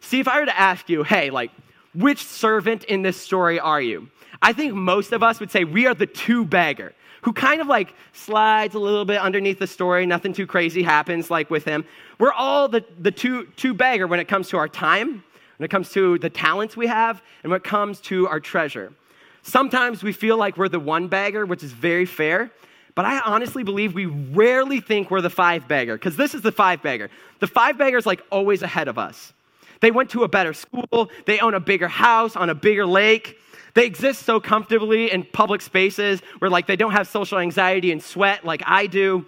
See, 0.00 0.20
if 0.20 0.28
I 0.28 0.40
were 0.40 0.46
to 0.46 0.58
ask 0.58 0.88
you, 0.88 1.02
hey, 1.02 1.30
like, 1.30 1.50
which 1.94 2.24
servant 2.24 2.84
in 2.84 3.02
this 3.02 3.16
story 3.16 3.58
are 3.58 3.80
you? 3.80 4.08
I 4.40 4.52
think 4.52 4.74
most 4.74 5.12
of 5.12 5.22
us 5.22 5.40
would 5.40 5.50
say 5.50 5.64
we 5.64 5.86
are 5.86 5.94
the 5.94 6.06
two 6.06 6.44
bagger 6.44 6.94
who 7.22 7.32
kind 7.32 7.60
of 7.60 7.66
like 7.66 7.94
slides 8.12 8.74
a 8.74 8.78
little 8.78 9.04
bit 9.04 9.20
underneath 9.20 9.58
the 9.58 9.66
story. 9.66 10.06
Nothing 10.06 10.32
too 10.32 10.46
crazy 10.46 10.82
happens 10.82 11.30
like 11.30 11.50
with 11.50 11.64
him. 11.64 11.84
We're 12.18 12.32
all 12.32 12.68
the, 12.68 12.84
the 13.00 13.10
two, 13.10 13.46
two 13.56 13.74
bagger 13.74 14.06
when 14.06 14.20
it 14.20 14.28
comes 14.28 14.48
to 14.50 14.56
our 14.56 14.68
time, 14.68 15.24
when 15.56 15.64
it 15.64 15.70
comes 15.70 15.90
to 15.90 16.18
the 16.18 16.30
talents 16.30 16.76
we 16.76 16.86
have, 16.86 17.20
and 17.42 17.50
when 17.50 17.58
it 17.58 17.64
comes 17.64 18.00
to 18.02 18.28
our 18.28 18.38
treasure. 18.38 18.92
Sometimes 19.42 20.02
we 20.02 20.12
feel 20.12 20.36
like 20.36 20.56
we're 20.56 20.68
the 20.68 20.80
one 20.80 21.08
bagger, 21.08 21.44
which 21.46 21.62
is 21.62 21.72
very 21.72 22.06
fair. 22.06 22.50
But 22.94 23.04
I 23.04 23.20
honestly 23.20 23.62
believe 23.62 23.94
we 23.94 24.06
rarely 24.06 24.80
think 24.80 25.10
we're 25.10 25.20
the 25.20 25.30
five 25.30 25.68
bagger, 25.68 25.96
because 25.96 26.16
this 26.16 26.34
is 26.34 26.42
the 26.42 26.52
five 26.52 26.82
bagger. 26.82 27.10
The 27.38 27.46
five 27.46 27.78
bagger 27.78 27.96
is 27.96 28.06
like 28.06 28.22
always 28.30 28.62
ahead 28.62 28.88
of 28.88 28.98
us. 28.98 29.32
They 29.80 29.90
went 29.90 30.10
to 30.10 30.24
a 30.24 30.28
better 30.28 30.52
school, 30.52 31.10
they 31.26 31.38
own 31.40 31.54
a 31.54 31.60
bigger 31.60 31.88
house 31.88 32.36
on 32.36 32.50
a 32.50 32.54
bigger 32.54 32.86
lake. 32.86 33.38
They 33.74 33.86
exist 33.86 34.22
so 34.22 34.40
comfortably 34.40 35.12
in 35.12 35.24
public 35.24 35.60
spaces 35.60 36.20
where 36.40 36.50
like 36.50 36.66
they 36.66 36.74
don't 36.74 36.92
have 36.92 37.06
social 37.06 37.38
anxiety 37.38 37.92
and 37.92 38.02
sweat 38.02 38.44
like 38.44 38.62
I 38.66 38.86
do. 38.86 39.26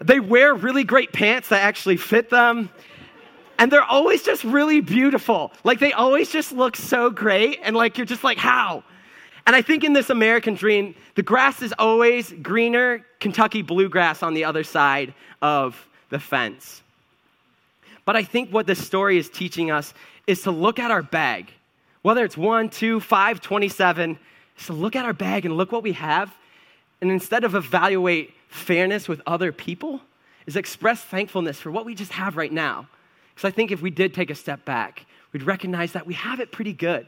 They 0.00 0.20
wear 0.20 0.54
really 0.54 0.84
great 0.84 1.12
pants 1.12 1.48
that 1.48 1.62
actually 1.62 1.96
fit 1.96 2.30
them. 2.30 2.70
And 3.58 3.72
they're 3.72 3.82
always 3.82 4.22
just 4.22 4.44
really 4.44 4.80
beautiful. 4.80 5.52
Like 5.64 5.80
they 5.80 5.92
always 5.92 6.30
just 6.30 6.52
look 6.52 6.76
so 6.76 7.10
great 7.10 7.58
and 7.62 7.74
like 7.74 7.98
you're 7.98 8.06
just 8.06 8.22
like 8.22 8.38
how? 8.38 8.84
And 9.46 9.56
I 9.56 9.62
think 9.62 9.82
in 9.82 9.92
this 9.92 10.10
American 10.10 10.54
dream, 10.54 10.94
the 11.14 11.22
grass 11.22 11.62
is 11.62 11.74
always 11.78 12.32
greener, 12.42 13.04
Kentucky 13.18 13.62
bluegrass 13.62 14.22
on 14.22 14.34
the 14.34 14.44
other 14.44 14.62
side 14.62 15.14
of 15.42 15.88
the 16.10 16.20
fence. 16.20 16.82
But 18.08 18.16
I 18.16 18.22
think 18.22 18.48
what 18.48 18.66
this 18.66 18.82
story 18.82 19.18
is 19.18 19.28
teaching 19.28 19.70
us 19.70 19.92
is 20.26 20.40
to 20.44 20.50
look 20.50 20.78
at 20.78 20.90
our 20.90 21.02
bag 21.02 21.52
whether 22.00 22.24
it's 22.24 22.38
one, 22.38 22.70
two, 22.70 23.00
five, 23.00 23.42
27, 23.42 24.18
so 24.56 24.72
look 24.72 24.96
at 24.96 25.04
our 25.04 25.12
bag 25.12 25.44
and 25.44 25.58
look 25.58 25.72
what 25.72 25.82
we 25.82 25.92
have. 25.92 26.34
And 27.02 27.10
instead 27.10 27.44
of 27.44 27.54
evaluate 27.54 28.32
fairness 28.48 29.08
with 29.08 29.20
other 29.26 29.52
people, 29.52 30.00
is 30.46 30.56
express 30.56 31.04
thankfulness 31.04 31.60
for 31.60 31.70
what 31.70 31.84
we 31.84 31.94
just 31.94 32.12
have 32.12 32.38
right 32.38 32.50
now. 32.50 32.88
Because 33.34 33.46
I 33.46 33.50
think 33.50 33.72
if 33.72 33.82
we 33.82 33.90
did 33.90 34.14
take 34.14 34.30
a 34.30 34.34
step 34.34 34.64
back, 34.64 35.04
we'd 35.34 35.42
recognize 35.42 35.92
that 35.92 36.06
we 36.06 36.14
have 36.14 36.40
it 36.40 36.50
pretty 36.50 36.72
good. 36.72 37.06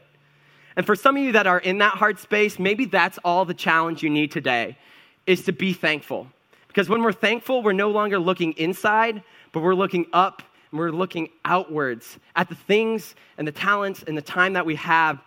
And 0.75 0.85
for 0.85 0.95
some 0.95 1.17
of 1.17 1.23
you 1.23 1.31
that 1.31 1.47
are 1.47 1.57
in 1.57 1.79
that 1.79 1.95
hard 1.95 2.19
space, 2.19 2.59
maybe 2.59 2.85
that's 2.85 3.17
all 3.25 3.43
the 3.43 3.55
challenge 3.55 4.03
you 4.03 4.11
need 4.11 4.29
today 4.29 4.77
is 5.25 5.45
to 5.45 5.51
be 5.51 5.73
thankful. 5.73 6.27
Because 6.67 6.89
when 6.89 7.01
we're 7.01 7.11
thankful, 7.11 7.63
we're 7.63 7.71
no 7.71 7.89
longer 7.89 8.19
looking 8.19 8.53
inside, 8.53 9.23
but 9.51 9.63
we're 9.63 9.73
looking 9.73 10.05
up 10.13 10.43
and 10.71 10.79
we're 10.79 10.91
looking 10.91 11.29
outwards 11.45 12.17
at 12.35 12.49
the 12.49 12.55
things 12.55 13.15
and 13.37 13.47
the 13.47 13.51
talents 13.51 14.03
and 14.07 14.17
the 14.17 14.21
time 14.21 14.53
that 14.53 14.65
we 14.65 14.75
have 14.75 15.19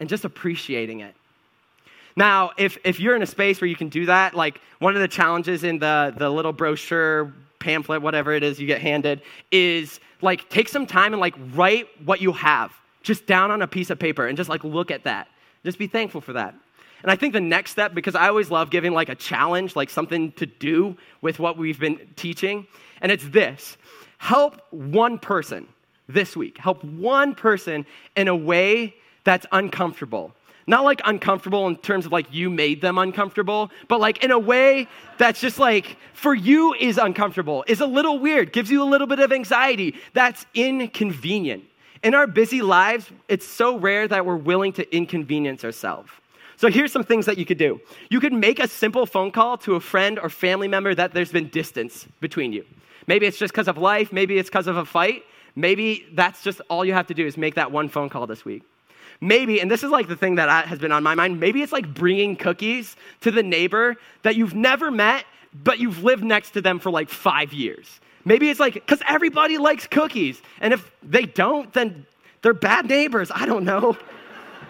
and 0.00 0.08
just 0.08 0.24
appreciating 0.24 1.00
it. 1.00 1.14
Now, 2.16 2.52
if, 2.56 2.78
if 2.84 3.00
you're 3.00 3.16
in 3.16 3.22
a 3.22 3.26
space 3.26 3.60
where 3.60 3.68
you 3.68 3.74
can 3.76 3.88
do 3.88 4.06
that, 4.06 4.34
like 4.34 4.60
one 4.78 4.94
of 4.94 5.00
the 5.00 5.08
challenges 5.08 5.64
in 5.64 5.80
the, 5.80 6.14
the 6.16 6.30
little 6.30 6.52
brochure, 6.52 7.32
pamphlet, 7.58 8.02
whatever 8.02 8.32
it 8.32 8.44
is 8.44 8.60
you 8.60 8.66
get 8.66 8.80
handed, 8.80 9.22
is 9.50 9.98
like 10.22 10.48
take 10.48 10.68
some 10.68 10.86
time 10.86 11.12
and 11.12 11.20
like 11.20 11.34
write 11.54 11.88
what 12.04 12.20
you 12.20 12.32
have 12.32 12.72
just 13.02 13.26
down 13.26 13.50
on 13.50 13.62
a 13.62 13.66
piece 13.66 13.90
of 13.90 13.98
paper 13.98 14.26
and 14.26 14.36
just 14.36 14.48
like 14.48 14.62
look 14.62 14.90
at 14.90 15.04
that. 15.04 15.28
Just 15.64 15.78
be 15.78 15.86
thankful 15.86 16.20
for 16.20 16.34
that. 16.34 16.54
And 17.02 17.10
I 17.10 17.16
think 17.16 17.32
the 17.34 17.40
next 17.40 17.72
step, 17.72 17.94
because 17.94 18.14
I 18.14 18.28
always 18.28 18.50
love 18.50 18.70
giving 18.70 18.92
like 18.92 19.08
a 19.08 19.14
challenge, 19.14 19.76
like 19.76 19.90
something 19.90 20.32
to 20.32 20.46
do 20.46 20.96
with 21.20 21.38
what 21.38 21.58
we've 21.58 21.78
been 21.78 21.98
teaching, 22.16 22.66
and 23.02 23.10
it's 23.12 23.28
this 23.28 23.76
help 24.24 24.58
one 24.70 25.18
person 25.18 25.68
this 26.08 26.34
week. 26.34 26.56
Help 26.56 26.82
one 26.82 27.34
person 27.34 27.84
in 28.16 28.26
a 28.26 28.34
way 28.34 28.94
that's 29.22 29.44
uncomfortable. 29.52 30.32
Not 30.66 30.82
like 30.82 31.02
uncomfortable 31.04 31.66
in 31.66 31.76
terms 31.76 32.06
of 32.06 32.12
like 32.12 32.32
you 32.32 32.48
made 32.48 32.80
them 32.80 32.96
uncomfortable, 32.96 33.70
but 33.86 34.00
like 34.00 34.24
in 34.24 34.30
a 34.30 34.38
way 34.38 34.88
that's 35.18 35.42
just 35.42 35.58
like 35.58 35.98
for 36.14 36.34
you 36.34 36.72
is 36.72 36.96
uncomfortable, 36.96 37.66
is 37.66 37.82
a 37.82 37.86
little 37.86 38.18
weird, 38.18 38.50
gives 38.54 38.70
you 38.70 38.82
a 38.82 38.88
little 38.88 39.06
bit 39.06 39.18
of 39.18 39.30
anxiety. 39.30 39.94
That's 40.14 40.46
inconvenient. 40.54 41.64
In 42.02 42.14
our 42.14 42.26
busy 42.26 42.62
lives, 42.62 43.10
it's 43.28 43.46
so 43.46 43.76
rare 43.76 44.08
that 44.08 44.24
we're 44.24 44.36
willing 44.36 44.72
to 44.74 44.96
inconvenience 44.96 45.66
ourselves. 45.66 46.08
So 46.56 46.70
here's 46.70 46.92
some 46.92 47.04
things 47.04 47.26
that 47.26 47.36
you 47.36 47.44
could 47.44 47.58
do. 47.58 47.78
You 48.08 48.20
could 48.20 48.32
make 48.32 48.58
a 48.58 48.68
simple 48.68 49.04
phone 49.04 49.32
call 49.32 49.58
to 49.58 49.74
a 49.74 49.80
friend 49.80 50.18
or 50.18 50.30
family 50.30 50.68
member 50.68 50.94
that 50.94 51.12
there's 51.12 51.30
been 51.30 51.48
distance 51.48 52.06
between 52.20 52.54
you. 52.54 52.64
Maybe 53.06 53.26
it's 53.26 53.38
just 53.38 53.52
because 53.52 53.68
of 53.68 53.78
life, 53.78 54.12
maybe 54.12 54.38
it's 54.38 54.48
because 54.48 54.66
of 54.66 54.76
a 54.76 54.84
fight. 54.84 55.24
Maybe 55.56 56.06
that's 56.12 56.42
just 56.42 56.60
all 56.68 56.84
you 56.84 56.94
have 56.94 57.06
to 57.08 57.14
do 57.14 57.26
is 57.26 57.36
make 57.36 57.54
that 57.54 57.70
one 57.70 57.88
phone 57.88 58.08
call 58.08 58.26
this 58.26 58.44
week. 58.44 58.62
Maybe, 59.20 59.60
and 59.60 59.70
this 59.70 59.84
is 59.84 59.90
like 59.90 60.08
the 60.08 60.16
thing 60.16 60.34
that 60.36 60.48
uh, 60.48 60.62
has 60.62 60.78
been 60.78 60.92
on 60.92 61.02
my 61.02 61.14
mind, 61.14 61.38
maybe 61.38 61.62
it's 61.62 61.72
like 61.72 61.92
bringing 61.94 62.36
cookies 62.36 62.96
to 63.20 63.30
the 63.30 63.42
neighbor 63.42 63.96
that 64.22 64.34
you've 64.36 64.54
never 64.54 64.90
met, 64.90 65.24
but 65.54 65.78
you've 65.78 66.02
lived 66.02 66.24
next 66.24 66.50
to 66.52 66.60
them 66.60 66.78
for 66.78 66.90
like 66.90 67.08
five 67.08 67.52
years. 67.52 68.00
Maybe 68.24 68.50
it's 68.50 68.58
like, 68.58 68.74
because 68.74 69.00
everybody 69.06 69.58
likes 69.58 69.86
cookies. 69.86 70.40
And 70.60 70.72
if 70.72 70.90
they 71.02 71.26
don't, 71.26 71.72
then 71.72 72.06
they're 72.42 72.54
bad 72.54 72.88
neighbors. 72.88 73.30
I 73.32 73.46
don't 73.46 73.64
know. 73.64 73.96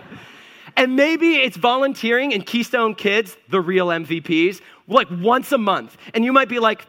and 0.77 0.97
maybe 0.97 1.37
it's 1.37 1.57
volunteering 1.57 2.33
in 2.33 2.43
Keystone 2.43 2.95
Kids, 2.95 3.37
the 3.49 3.61
real 3.61 3.89
MVPs, 3.89 4.61
like 4.89 5.09
once 5.11 5.53
a 5.53 5.59
month. 5.59 5.97
And 6.13 6.25
you 6.25 6.33
might 6.33 6.49
be 6.49 6.59
like, 6.59 6.85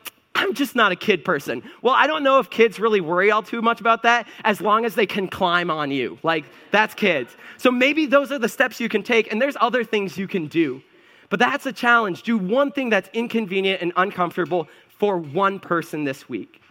I'm 0.45 0.53
just 0.53 0.75
not 0.75 0.91
a 0.91 0.95
kid 0.95 1.25
person. 1.25 1.63
Well, 1.81 1.95
I 1.95 2.05
don't 2.05 2.21
know 2.21 2.37
if 2.37 2.51
kids 2.51 2.79
really 2.79 3.01
worry 3.01 3.31
all 3.31 3.41
too 3.41 3.63
much 3.63 3.81
about 3.81 4.03
that 4.03 4.27
as 4.43 4.61
long 4.61 4.85
as 4.85 4.93
they 4.93 5.07
can 5.07 5.27
climb 5.27 5.71
on 5.71 5.89
you. 5.89 6.19
Like, 6.21 6.45
that's 6.69 6.93
kids. 6.93 7.35
So 7.57 7.71
maybe 7.71 8.05
those 8.05 8.31
are 8.31 8.37
the 8.37 8.47
steps 8.47 8.79
you 8.79 8.87
can 8.87 9.01
take, 9.01 9.31
and 9.31 9.41
there's 9.41 9.57
other 9.59 9.83
things 9.83 10.19
you 10.19 10.27
can 10.27 10.45
do. 10.45 10.83
But 11.29 11.39
that's 11.39 11.65
a 11.65 11.73
challenge. 11.73 12.21
Do 12.21 12.37
one 12.37 12.71
thing 12.71 12.91
that's 12.91 13.09
inconvenient 13.11 13.81
and 13.81 13.91
uncomfortable 13.97 14.67
for 14.99 15.17
one 15.17 15.59
person 15.59 16.03
this 16.03 16.29
week. 16.29 16.61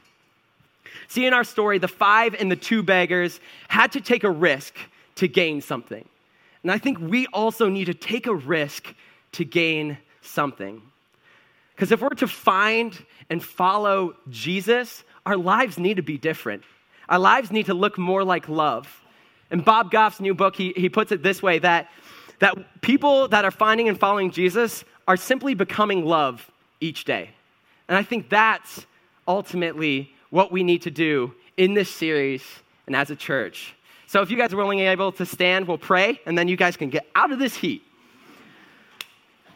See, 1.09 1.27
in 1.27 1.35
our 1.35 1.43
story, 1.43 1.79
the 1.79 1.89
five 1.89 2.37
and 2.39 2.53
the 2.53 2.57
two 2.57 2.81
baggers 2.81 3.41
had 3.67 3.91
to 3.93 4.01
take 4.01 4.23
a 4.23 4.31
risk 4.31 4.77
to 5.17 5.27
gain 5.27 5.61
something. 5.61 6.09
And 6.63 6.71
I 6.71 6.79
think 6.79 7.01
we 7.01 7.27
also 7.27 7.69
need 7.69 7.87
to 7.87 7.95
take 7.95 8.29
a 8.29 8.35
risk 8.35 8.95
to 9.33 9.45
gain 9.45 9.99
something. 10.23 10.81
Because 11.75 11.91
if 11.93 12.01
we're 12.01 12.11
to 12.11 12.29
find 12.29 12.97
and 13.31 13.43
follow 13.43 14.15
Jesus, 14.31 15.05
our 15.27 15.37
lives 15.37 15.79
need 15.79 15.97
to 15.97 16.03
be 16.03 16.19
different. 16.19 16.63
Our 17.09 17.19
lives 17.19 17.51
need 17.51 17.67
to 17.67 17.75
look 17.75 17.99
more 17.99 18.25
like 18.25 18.49
love. 18.49 19.03
In 19.51 19.61
Bob 19.61 19.91
Goff's 19.91 20.21
new 20.21 20.35
book, 20.35 20.57
he, 20.57 20.73
he 20.77 20.89
puts 20.89 21.13
it 21.13 21.23
this 21.23 21.43
way 21.43 21.59
that, 21.59 21.91
that 22.39 22.81
people 22.81 23.29
that 23.29 23.45
are 23.45 23.51
finding 23.51 23.89
and 23.89 23.99
following 23.99 24.31
Jesus 24.31 24.85
are 25.07 25.17
simply 25.17 25.55
becoming 25.55 26.05
love 26.05 26.51
each 26.81 27.05
day. 27.05 27.31
And 27.89 27.99
I 27.99 28.03
think 28.03 28.29
that's 28.31 28.87
ultimately 29.29 30.13
what 30.31 30.51
we 30.51 30.63
need 30.63 30.83
to 30.83 30.91
do 30.91 31.35
in 31.57 31.75
this 31.75 31.91
series 31.91 32.43
and 32.87 32.97
as 32.97 33.11
a 33.11 33.17
church. 33.17 33.75
So 34.07 34.23
if 34.23 34.31
you 34.31 34.37
guys 34.37 34.53
are 34.53 34.57
willing 34.57 34.81
and 34.81 34.89
able 34.89 35.13
to 35.13 35.27
stand, 35.27 35.67
we'll 35.67 35.79
pray, 35.79 36.21
and 36.27 36.37
then 36.37 36.49
you 36.49 36.57
guys 36.57 36.77
can 36.77 36.91
get 36.91 37.07
out 37.15 37.33
of 37.33 37.39
this 37.39 37.57
heat. 37.57 37.83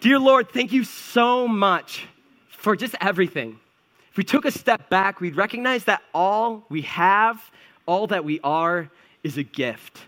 Dear 0.00 0.20
Lord, 0.20 0.48
thank 0.50 0.72
you 0.72 0.84
so 0.84 1.48
much 1.48 2.06
for 2.50 2.76
just 2.76 2.94
everything. 3.00 3.58
If 4.12 4.16
we 4.16 4.22
took 4.22 4.44
a 4.44 4.52
step 4.52 4.88
back, 4.88 5.20
we'd 5.20 5.34
recognize 5.34 5.84
that 5.84 6.02
all 6.14 6.64
we 6.68 6.82
have, 6.82 7.50
all 7.84 8.06
that 8.06 8.24
we 8.24 8.38
are, 8.44 8.88
is 9.24 9.38
a 9.38 9.42
gift. 9.42 9.98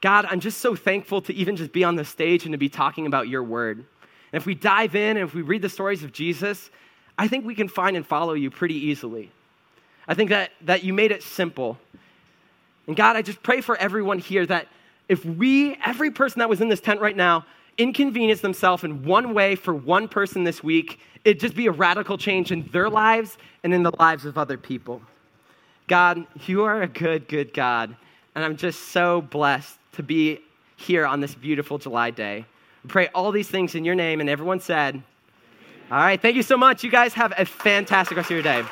God, 0.00 0.26
I'm 0.28 0.40
just 0.40 0.58
so 0.58 0.74
thankful 0.74 1.22
to 1.22 1.34
even 1.34 1.54
just 1.54 1.72
be 1.72 1.84
on 1.84 1.94
the 1.94 2.04
stage 2.04 2.44
and 2.44 2.52
to 2.52 2.58
be 2.58 2.68
talking 2.68 3.06
about 3.06 3.28
your 3.28 3.44
word. 3.44 3.78
And 3.78 3.86
if 4.32 4.46
we 4.46 4.56
dive 4.56 4.96
in 4.96 5.16
and 5.16 5.28
if 5.28 5.32
we 5.32 5.42
read 5.42 5.62
the 5.62 5.68
stories 5.68 6.02
of 6.02 6.12
Jesus, 6.12 6.68
I 7.16 7.28
think 7.28 7.46
we 7.46 7.54
can 7.54 7.68
find 7.68 7.96
and 7.96 8.04
follow 8.04 8.34
you 8.34 8.50
pretty 8.50 8.86
easily. 8.86 9.30
I 10.08 10.14
think 10.14 10.30
that, 10.30 10.50
that 10.62 10.82
you 10.82 10.92
made 10.92 11.12
it 11.12 11.22
simple. 11.22 11.78
And 12.88 12.96
God, 12.96 13.14
I 13.14 13.22
just 13.22 13.44
pray 13.44 13.60
for 13.60 13.76
everyone 13.76 14.18
here 14.18 14.44
that 14.46 14.66
if 15.08 15.24
we, 15.24 15.76
every 15.84 16.10
person 16.10 16.40
that 16.40 16.48
was 16.48 16.60
in 16.60 16.68
this 16.68 16.80
tent 16.80 17.00
right 17.00 17.16
now, 17.16 17.46
inconvenience 17.78 18.40
themselves 18.40 18.84
in 18.84 19.04
one 19.04 19.32
way 19.32 19.54
for 19.54 19.72
one 19.72 20.08
person 20.08 20.44
this 20.44 20.62
week, 20.62 21.00
it'd 21.24 21.40
just 21.40 21.54
be 21.54 21.66
a 21.66 21.72
radical 21.72 22.18
change 22.18 22.52
in 22.52 22.68
their 22.72 22.90
lives 22.90 23.38
and 23.62 23.72
in 23.72 23.82
the 23.82 23.92
lives 23.98 24.24
of 24.24 24.36
other 24.36 24.58
people. 24.58 25.00
God, 25.86 26.26
you 26.46 26.64
are 26.64 26.82
a 26.82 26.88
good, 26.88 27.28
good 27.28 27.54
God. 27.54 27.96
And 28.34 28.44
I'm 28.44 28.56
just 28.56 28.90
so 28.90 29.22
blessed 29.22 29.78
to 29.92 30.02
be 30.02 30.40
here 30.76 31.06
on 31.06 31.20
this 31.20 31.34
beautiful 31.34 31.78
July 31.78 32.10
day. 32.10 32.44
Pray 32.86 33.08
all 33.08 33.32
these 33.32 33.48
things 33.48 33.74
in 33.74 33.84
your 33.84 33.94
name, 33.94 34.20
and 34.20 34.30
everyone 34.30 34.60
said, 34.60 35.02
All 35.90 35.98
right, 35.98 36.20
thank 36.20 36.36
you 36.36 36.42
so 36.42 36.56
much. 36.56 36.84
You 36.84 36.90
guys 36.90 37.14
have 37.14 37.32
a 37.36 37.44
fantastic 37.44 38.16
rest 38.16 38.30
of 38.30 38.34
your 38.34 38.42
day. 38.42 38.64